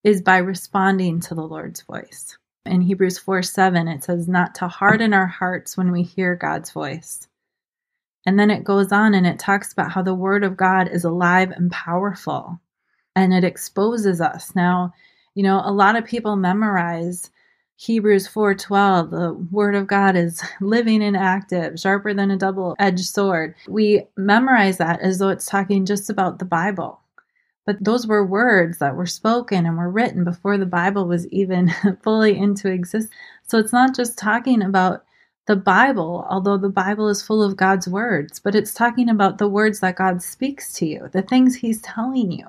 is 0.04 0.22
by 0.22 0.38
responding 0.38 1.20
to 1.20 1.36
the 1.36 1.44
Lord's 1.44 1.82
voice. 1.82 2.38
In 2.66 2.82
Hebrews 2.82 3.18
4 3.18 3.44
7, 3.44 3.88
it 3.90 4.04
says, 4.04 4.28
Not 4.28 4.56
to 4.56 4.68
harden 4.68 5.14
our 5.14 5.28
hearts 5.28 5.78
when 5.78 5.92
we 5.92 6.04
hear 6.04 6.36
God's 6.36 6.72
voice. 6.72 7.28
And 8.26 8.40
then 8.40 8.50
it 8.50 8.64
goes 8.64 8.92
on 8.92 9.14
and 9.14 9.28
it 9.28 9.40
talks 9.40 9.72
about 9.72 9.92
how 9.92 10.02
the 10.02 10.14
Word 10.16 10.44
of 10.44 10.58
God 10.58 10.88
is 10.88 11.04
alive 11.04 11.52
and 11.52 11.70
powerful 11.70 12.60
and 13.16 13.34
it 13.34 13.44
exposes 13.44 14.22
us. 14.22 14.56
Now, 14.56 14.94
you 15.36 15.44
know, 15.44 15.62
a 15.64 15.72
lot 15.72 15.96
of 15.96 16.06
people 16.06 16.36
memorize 16.38 17.30
Hebrews 17.80 18.28
4:12 18.28 19.12
the 19.12 19.34
word 19.52 19.76
of 19.76 19.86
God 19.86 20.16
is 20.16 20.42
living 20.62 21.04
and 21.04 21.16
active 21.16 21.80
sharper 21.80 22.12
than 22.12 22.32
a 22.32 22.38
double-edged 22.38 23.06
sword. 23.06 23.54
We 23.68 24.08
memorize 24.18 24.78
that 24.80 25.00
as 25.02 25.20
though 25.20 25.30
it's 25.30 25.46
talking 25.46 25.86
just 25.86 26.10
about 26.10 26.40
the 26.40 26.46
Bible. 26.46 27.00
But 27.68 27.84
those 27.84 28.08
were 28.08 28.26
words 28.26 28.80
that 28.80 28.96
were 28.96 29.06
spoken 29.06 29.68
and 29.68 29.78
were 29.78 29.92
written 29.92 30.24
before 30.24 30.58
the 30.58 30.66
Bible 30.66 31.06
was 31.08 31.28
even 31.28 31.72
fully 32.02 32.36
into 32.36 32.68
existence. 32.72 33.14
So 33.44 33.60
it's 33.60 33.74
not 33.74 33.96
just 33.96 34.18
talking 34.18 34.64
about 34.64 35.04
the 35.46 35.56
Bible, 35.56 36.26
although 36.30 36.58
the 36.58 36.70
Bible 36.70 37.10
is 37.10 37.22
full 37.22 37.44
of 37.44 37.58
God's 37.58 37.88
words, 37.88 38.40
but 38.40 38.56
it's 38.56 38.74
talking 38.74 39.08
about 39.08 39.38
the 39.38 39.48
words 39.48 39.82
that 39.82 39.98
God 39.98 40.24
speaks 40.24 40.74
to 40.74 40.88
you, 40.88 41.10
the 41.12 41.22
things 41.22 41.56
He's 41.56 41.82
telling 41.82 42.32
you 42.32 42.48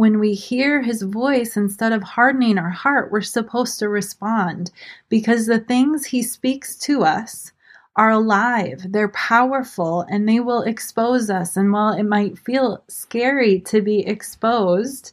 when 0.00 0.18
we 0.18 0.32
hear 0.32 0.80
his 0.80 1.02
voice, 1.02 1.58
instead 1.58 1.92
of 1.92 2.02
hardening 2.02 2.56
our 2.56 2.70
heart, 2.70 3.12
we're 3.12 3.20
supposed 3.20 3.78
to 3.78 3.86
respond 3.86 4.70
because 5.10 5.44
the 5.44 5.60
things 5.60 6.06
he 6.06 6.22
speaks 6.22 6.78
to 6.78 7.02
us 7.02 7.52
are 7.96 8.08
alive, 8.08 8.80
they're 8.88 9.10
powerful, 9.10 10.06
and 10.08 10.26
they 10.26 10.40
will 10.40 10.62
expose 10.62 11.28
us. 11.28 11.54
And 11.54 11.70
while 11.70 11.92
it 11.92 12.04
might 12.04 12.38
feel 12.38 12.82
scary 12.88 13.60
to 13.60 13.82
be 13.82 13.98
exposed, 14.06 15.12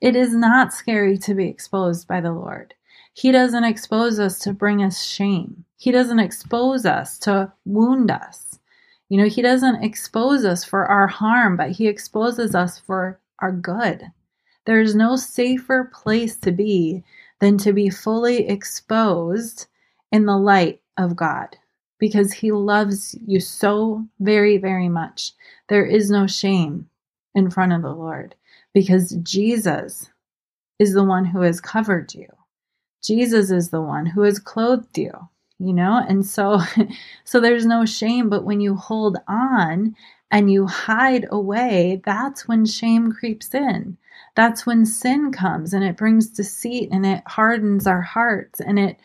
it 0.00 0.16
is 0.16 0.34
not 0.34 0.74
scary 0.74 1.16
to 1.18 1.32
be 1.32 1.46
exposed 1.46 2.08
by 2.08 2.20
the 2.20 2.32
Lord. 2.32 2.74
He 3.14 3.30
doesn't 3.30 3.62
expose 3.62 4.18
us 4.18 4.40
to 4.40 4.52
bring 4.52 4.82
us 4.82 5.04
shame. 5.04 5.64
He 5.76 5.92
doesn't 5.92 6.18
expose 6.18 6.84
us 6.84 7.16
to 7.20 7.52
wound 7.64 8.10
us. 8.10 8.58
You 9.08 9.18
know, 9.18 9.28
He 9.28 9.40
doesn't 9.40 9.84
expose 9.84 10.44
us 10.44 10.64
for 10.64 10.84
our 10.86 11.06
harm, 11.06 11.56
but 11.56 11.70
He 11.70 11.86
exposes 11.86 12.56
us 12.56 12.80
for 12.80 13.20
our 13.38 13.52
good. 13.52 14.10
There 14.66 14.80
is 14.80 14.94
no 14.94 15.16
safer 15.16 15.90
place 15.92 16.36
to 16.40 16.52
be 16.52 17.04
than 17.40 17.58
to 17.58 17.72
be 17.72 17.88
fully 17.88 18.48
exposed 18.48 19.66
in 20.12 20.26
the 20.26 20.36
light 20.36 20.80
of 20.96 21.16
God 21.16 21.56
because 21.98 22.32
He 22.32 22.52
loves 22.52 23.16
you 23.26 23.40
so 23.40 24.06
very, 24.20 24.58
very 24.58 24.88
much. 24.88 25.32
There 25.68 25.86
is 25.86 26.10
no 26.10 26.26
shame 26.26 26.88
in 27.34 27.50
front 27.50 27.72
of 27.72 27.82
the 27.82 27.92
Lord 27.94 28.34
because 28.74 29.12
Jesus 29.22 30.10
is 30.78 30.94
the 30.94 31.04
one 31.04 31.24
who 31.24 31.40
has 31.40 31.60
covered 31.60 32.14
you. 32.14 32.26
Jesus 33.02 33.50
is 33.50 33.70
the 33.70 33.80
one 33.82 34.06
who 34.06 34.22
has 34.22 34.38
clothed 34.38 34.98
you, 34.98 35.12
you 35.58 35.72
know? 35.72 36.04
And 36.08 36.26
so 36.26 36.60
so 37.24 37.40
there's 37.40 37.66
no 37.66 37.86
shame, 37.86 38.28
but 38.28 38.44
when 38.44 38.60
you 38.60 38.74
hold 38.74 39.18
on 39.28 39.94
and 40.30 40.50
you 40.50 40.66
hide 40.66 41.26
away, 41.30 42.02
that's 42.04 42.48
when 42.48 42.66
shame 42.66 43.12
creeps 43.12 43.54
in. 43.54 43.96
That's 44.34 44.66
when 44.66 44.86
sin 44.86 45.32
comes 45.32 45.72
and 45.72 45.84
it 45.84 45.96
brings 45.96 46.28
deceit 46.28 46.90
and 46.92 47.06
it 47.06 47.22
hardens 47.26 47.86
our 47.86 48.02
hearts 48.02 48.60
and 48.60 48.78
it 48.78 48.98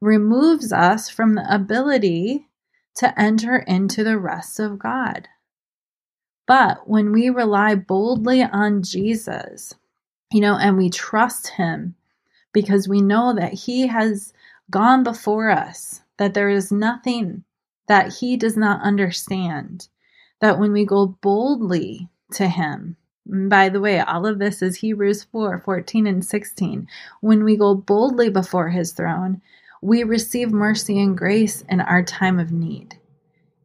removes 0.00 0.72
us 0.72 1.08
from 1.08 1.34
the 1.34 1.54
ability 1.54 2.48
to 2.96 3.20
enter 3.20 3.58
into 3.58 4.04
the 4.04 4.18
rest 4.18 4.60
of 4.60 4.78
God. 4.78 5.28
But 6.46 6.88
when 6.88 7.12
we 7.12 7.30
rely 7.30 7.74
boldly 7.74 8.42
on 8.42 8.82
Jesus, 8.82 9.74
you 10.32 10.40
know, 10.40 10.56
and 10.56 10.76
we 10.78 10.90
trust 10.90 11.48
Him 11.48 11.94
because 12.52 12.88
we 12.88 13.02
know 13.02 13.34
that 13.34 13.52
He 13.52 13.86
has 13.86 14.32
gone 14.70 15.02
before 15.04 15.50
us, 15.50 16.02
that 16.16 16.34
there 16.34 16.48
is 16.48 16.72
nothing 16.72 17.44
that 17.86 18.14
He 18.14 18.36
does 18.36 18.56
not 18.56 18.82
understand, 18.82 19.88
that 20.40 20.58
when 20.58 20.72
we 20.72 20.84
go 20.84 21.06
boldly 21.20 22.08
to 22.32 22.48
Him, 22.48 22.96
by 23.28 23.68
the 23.68 23.80
way, 23.80 24.00
all 24.00 24.26
of 24.26 24.38
this 24.38 24.62
is 24.62 24.76
Hebrews 24.76 25.24
4 25.24 25.60
14 25.64 26.06
and 26.06 26.24
16. 26.24 26.88
When 27.20 27.44
we 27.44 27.56
go 27.56 27.74
boldly 27.74 28.30
before 28.30 28.70
His 28.70 28.92
throne, 28.92 29.42
we 29.82 30.02
receive 30.02 30.50
mercy 30.50 30.98
and 31.00 31.16
grace 31.16 31.62
in 31.68 31.80
our 31.80 32.02
time 32.02 32.38
of 32.38 32.52
need. 32.52 32.98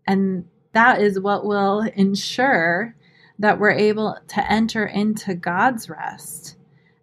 And 0.05 0.45
that 0.73 1.01
is 1.01 1.19
what 1.19 1.45
will 1.45 1.81
ensure 1.95 2.95
that 3.39 3.59
we're 3.59 3.71
able 3.71 4.17
to 4.27 4.51
enter 4.51 4.85
into 4.85 5.33
God's 5.33 5.89
rest 5.89 6.57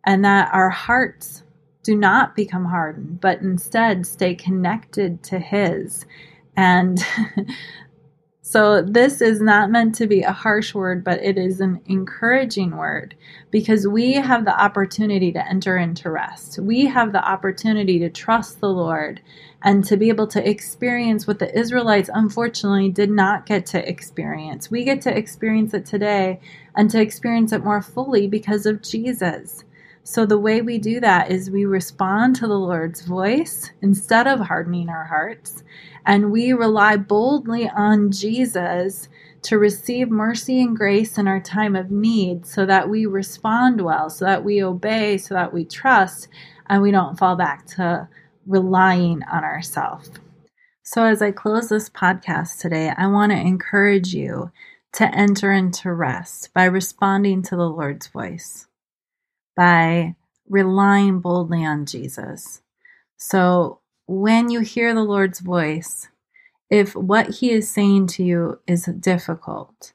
and 0.05 0.25
that 0.25 0.51
our 0.53 0.71
hearts 0.71 1.43
do 1.83 1.97
not 1.97 2.37
become 2.37 2.65
hardened, 2.65 3.21
but 3.21 3.41
instead 3.41 4.07
stay 4.07 4.35
connected 4.35 5.23
to 5.25 5.39
His. 5.39 6.05
And 6.57 7.03
so, 8.51 8.83
this 8.83 9.21
is 9.21 9.41
not 9.41 9.71
meant 9.71 9.95
to 9.95 10.09
be 10.09 10.23
a 10.23 10.33
harsh 10.33 10.75
word, 10.75 11.05
but 11.05 11.23
it 11.23 11.39
is 11.39 11.61
an 11.61 11.81
encouraging 11.87 12.77
word 12.77 13.15
because 13.53 13.87
we 13.87 14.15
have 14.15 14.45
the 14.45 14.61
opportunity 14.61 15.31
to 15.31 15.49
enter 15.49 15.79
into 15.79 16.11
rest. 16.11 16.59
We 16.59 16.87
have 16.87 17.13
the 17.13 17.25
opportunity 17.25 18.01
to 18.01 18.11
trust 18.11 18.59
the 18.59 18.69
Lord 18.69 19.21
and 19.63 19.85
to 19.85 19.97
be 19.97 20.09
able 20.09 20.27
to 20.27 20.51
experience 20.51 21.29
what 21.29 21.39
the 21.39 21.57
Israelites 21.57 22.11
unfortunately 22.13 22.89
did 22.89 23.11
not 23.11 23.47
get 23.47 23.67
to 23.67 23.89
experience. 23.89 24.69
We 24.69 24.83
get 24.83 25.01
to 25.03 25.17
experience 25.17 25.73
it 25.73 25.87
today 25.87 26.41
and 26.75 26.91
to 26.91 27.01
experience 27.01 27.53
it 27.53 27.63
more 27.63 27.83
fully 27.83 28.27
because 28.27 28.67
of 28.67 28.83
Jesus. 28.83 29.63
So, 30.11 30.27
the 30.27 30.39
way 30.39 30.61
we 30.61 30.79
do 30.79 30.99
that 30.99 31.31
is 31.31 31.53
we 31.53 31.67
respond 31.67 32.35
to 32.37 32.49
the 32.49 32.59
Lord's 32.59 33.03
voice 33.03 33.71
instead 33.81 34.27
of 34.27 34.41
hardening 34.41 34.89
our 34.89 35.05
hearts, 35.05 35.63
and 36.05 36.33
we 36.33 36.53
rely 36.53 36.97
boldly 36.97 37.69
on 37.69 38.11
Jesus 38.11 39.09
to 39.43 39.57
receive 39.57 40.11
mercy 40.11 40.61
and 40.63 40.77
grace 40.77 41.17
in 41.17 41.29
our 41.29 41.39
time 41.39 41.77
of 41.77 41.93
need 41.93 42.45
so 42.45 42.67
that 42.67 42.91
we 42.91 43.07
respond 43.07 43.83
well, 43.83 44.11
so 44.11 44.25
that 44.25 44.43
we 44.43 44.65
obey, 44.65 45.17
so 45.17 45.35
that 45.35 45.53
we 45.53 45.65
trust, 45.65 46.27
and 46.69 46.83
we 46.83 46.91
don't 46.91 47.17
fall 47.17 47.37
back 47.37 47.65
to 47.67 48.09
relying 48.49 49.23
on 49.33 49.45
ourselves. 49.45 50.11
So, 50.83 51.05
as 51.05 51.23
I 51.23 51.31
close 51.31 51.69
this 51.69 51.89
podcast 51.89 52.59
today, 52.59 52.93
I 52.99 53.07
want 53.07 53.31
to 53.31 53.39
encourage 53.39 54.13
you 54.13 54.51
to 54.95 55.05
enter 55.15 55.53
into 55.53 55.93
rest 55.93 56.53
by 56.53 56.65
responding 56.65 57.43
to 57.43 57.55
the 57.55 57.71
Lord's 57.71 58.09
voice 58.09 58.67
by 59.61 60.15
relying 60.49 61.21
boldly 61.21 61.67
on 61.67 61.85
Jesus. 61.85 62.63
So 63.19 63.81
when 64.07 64.49
you 64.49 64.61
hear 64.61 64.95
the 64.95 65.03
Lord's 65.05 65.41
voice, 65.41 66.09
if 66.71 66.97
what 66.97 67.29
he 67.29 67.51
is 67.51 67.71
saying 67.71 68.07
to 68.07 68.25
you 68.25 68.59
is 68.67 68.87
difficult, 68.87 69.93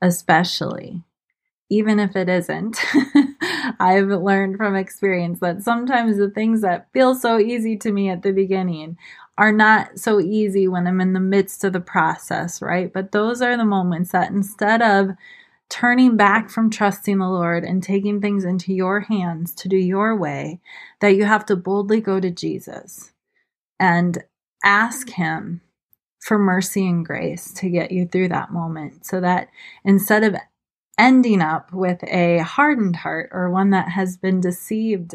especially, 0.00 1.02
even 1.68 2.00
if 2.00 2.16
it 2.16 2.30
isn't, 2.30 2.78
I've 3.78 4.08
learned 4.08 4.56
from 4.56 4.76
experience 4.76 5.40
that 5.40 5.60
sometimes 5.60 6.16
the 6.16 6.30
things 6.30 6.62
that 6.62 6.88
feel 6.94 7.14
so 7.14 7.38
easy 7.38 7.76
to 7.76 7.92
me 7.92 8.08
at 8.08 8.22
the 8.22 8.32
beginning 8.32 8.96
are 9.36 9.52
not 9.52 9.98
so 9.98 10.20
easy 10.20 10.68
when 10.68 10.86
I'm 10.86 11.02
in 11.02 11.12
the 11.12 11.20
midst 11.20 11.64
of 11.64 11.74
the 11.74 11.80
process, 11.80 12.62
right? 12.62 12.90
But 12.90 13.12
those 13.12 13.42
are 13.42 13.58
the 13.58 13.66
moments 13.66 14.12
that 14.12 14.30
instead 14.30 14.80
of 14.80 15.10
turning 15.72 16.18
back 16.18 16.50
from 16.50 16.68
trusting 16.68 17.18
the 17.18 17.30
Lord 17.30 17.64
and 17.64 17.82
taking 17.82 18.20
things 18.20 18.44
into 18.44 18.74
your 18.74 19.00
hands 19.00 19.54
to 19.54 19.68
do 19.68 19.76
your 19.78 20.14
way, 20.14 20.60
that 21.00 21.16
you 21.16 21.24
have 21.24 21.46
to 21.46 21.56
boldly 21.56 21.98
go 22.02 22.20
to 22.20 22.30
Jesus 22.30 23.12
and 23.80 24.22
ask 24.62 25.08
Him 25.08 25.62
for 26.20 26.38
mercy 26.38 26.86
and 26.86 27.06
grace 27.06 27.54
to 27.54 27.70
get 27.70 27.90
you 27.90 28.06
through 28.06 28.28
that 28.28 28.52
moment 28.52 29.06
so 29.06 29.18
that 29.22 29.48
instead 29.82 30.22
of 30.24 30.36
ending 30.98 31.40
up 31.40 31.72
with 31.72 32.04
a 32.04 32.38
hardened 32.40 32.96
heart 32.96 33.30
or 33.32 33.50
one 33.50 33.70
that 33.70 33.88
has 33.88 34.18
been 34.18 34.42
deceived 34.42 35.14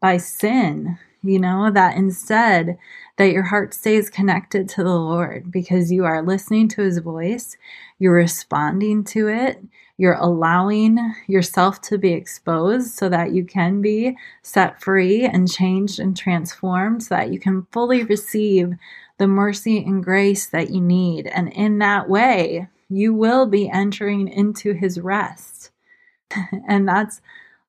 by 0.00 0.16
sin, 0.16 0.98
you 1.22 1.38
know, 1.38 1.70
that 1.70 1.96
instead 1.96 2.78
that 3.16 3.32
your 3.32 3.44
heart 3.44 3.74
stays 3.74 4.10
connected 4.10 4.68
to 4.68 4.82
the 4.82 4.94
Lord 4.94 5.52
because 5.52 5.92
you 5.92 6.04
are 6.04 6.22
listening 6.22 6.68
to 6.70 6.82
his 6.82 6.98
voice, 6.98 7.56
you're 7.98 8.14
responding 8.14 9.04
to 9.04 9.28
it, 9.28 9.62
you're 9.98 10.14
allowing 10.14 10.98
yourself 11.28 11.80
to 11.82 11.98
be 11.98 12.12
exposed 12.12 12.90
so 12.94 13.08
that 13.08 13.32
you 13.32 13.44
can 13.44 13.80
be 13.80 14.16
set 14.42 14.82
free 14.82 15.24
and 15.24 15.50
changed 15.50 16.00
and 16.00 16.16
transformed 16.16 17.02
so 17.04 17.14
that 17.14 17.32
you 17.32 17.38
can 17.38 17.66
fully 17.70 18.02
receive 18.02 18.72
the 19.18 19.26
mercy 19.28 19.78
and 19.78 20.02
grace 20.02 20.46
that 20.46 20.70
you 20.70 20.80
need. 20.80 21.28
And 21.28 21.52
in 21.52 21.78
that 21.78 22.08
way, 22.08 22.66
you 22.88 23.14
will 23.14 23.46
be 23.46 23.70
entering 23.70 24.26
into 24.28 24.72
his 24.72 24.98
rest. 24.98 25.70
and 26.68 26.88
that's 26.88 27.20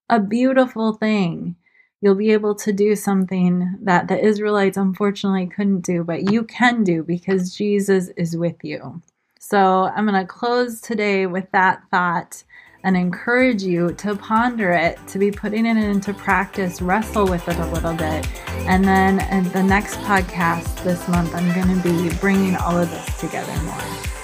a 0.09 0.19
beautiful 0.19 0.93
thing. 0.93 1.55
You'll 2.03 2.15
be 2.15 2.33
able 2.33 2.53
to 2.55 2.73
do 2.73 2.97
something 2.97 3.77
that 3.81 4.09
the 4.09 4.21
Israelites 4.21 4.75
unfortunately 4.75 5.47
couldn't 5.47 5.85
do, 5.85 6.03
but 6.03 6.29
you 6.29 6.43
can 6.43 6.83
do 6.83 7.01
because 7.01 7.55
Jesus 7.55 8.09
is 8.17 8.35
with 8.35 8.57
you. 8.61 9.01
So 9.39 9.85
I'm 9.85 10.05
going 10.05 10.19
to 10.19 10.27
close 10.27 10.81
today 10.81 11.27
with 11.27 11.49
that 11.53 11.81
thought 11.91 12.43
and 12.83 12.97
encourage 12.97 13.63
you 13.63 13.93
to 13.93 14.17
ponder 14.17 14.71
it, 14.71 14.99
to 15.07 15.17
be 15.17 15.31
putting 15.31 15.65
it 15.65 15.77
into 15.77 16.13
practice, 16.13 16.81
wrestle 16.81 17.25
with 17.25 17.47
it 17.47 17.55
a 17.55 17.67
little 17.67 17.95
bit. 17.95 18.27
And 18.67 18.83
then 18.83 19.21
in 19.31 19.49
the 19.53 19.63
next 19.63 19.95
podcast 19.99 20.83
this 20.83 21.07
month, 21.07 21.33
I'm 21.33 21.53
going 21.53 21.73
to 21.73 21.81
be 21.81 22.13
bringing 22.17 22.57
all 22.57 22.77
of 22.77 22.91
this 22.91 23.17
together 23.21 23.55
more. 23.63 24.22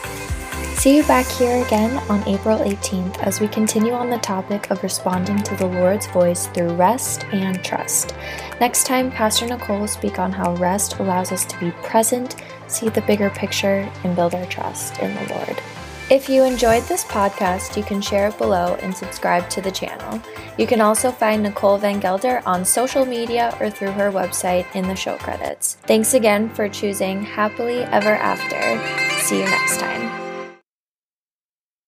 See 0.79 0.95
you 0.95 1.03
back 1.03 1.27
here 1.27 1.63
again 1.65 1.97
on 2.09 2.27
April 2.27 2.57
18th 2.59 3.19
as 3.19 3.41
we 3.41 3.47
continue 3.49 3.91
on 3.91 4.09
the 4.09 4.17
topic 4.17 4.71
of 4.71 4.81
responding 4.81 5.37
to 5.43 5.55
the 5.55 5.67
Lord's 5.67 6.07
voice 6.07 6.47
through 6.47 6.73
rest 6.73 7.25
and 7.33 7.61
trust. 7.63 8.15
Next 8.61 8.85
time, 8.85 9.11
Pastor 9.11 9.45
Nicole 9.45 9.81
will 9.81 9.87
speak 9.87 10.19
on 10.19 10.31
how 10.31 10.55
rest 10.55 10.99
allows 10.99 11.33
us 11.33 11.43
to 11.45 11.59
be 11.59 11.71
present 11.83 12.35
see 12.69 12.89
the 12.89 13.01
bigger 13.01 13.29
picture, 13.29 13.89
and 14.03 14.15
build 14.15 14.35
our 14.35 14.45
trust 14.45 14.99
in 14.99 15.13
the 15.15 15.33
Lord. 15.33 15.61
If 16.09 16.27
you 16.27 16.43
enjoyed 16.43 16.83
this 16.83 17.05
podcast, 17.05 17.77
you 17.77 17.83
can 17.83 18.01
share 18.01 18.29
it 18.29 18.37
below 18.39 18.75
and 18.81 18.95
subscribe 18.95 19.47
to 19.51 19.61
the 19.61 19.71
channel. 19.71 20.19
You 20.57 20.65
can 20.65 20.81
also 20.81 21.11
find 21.11 21.43
Nicole 21.43 21.77
Van 21.77 21.99
Gelder 21.99 22.41
on 22.47 22.65
social 22.65 23.05
media 23.05 23.55
or 23.59 23.69
through 23.69 23.91
her 23.91 24.11
website 24.11 24.65
in 24.73 24.87
the 24.87 24.95
show 24.95 25.17
credits. 25.17 25.75
Thanks 25.83 26.15
again 26.15 26.49
for 26.49 26.67
choosing 26.67 27.23
Happily 27.23 27.83
Ever 27.83 28.15
After. 28.15 29.19
See 29.21 29.39
you 29.39 29.45
next 29.45 29.79
time. 29.79 30.18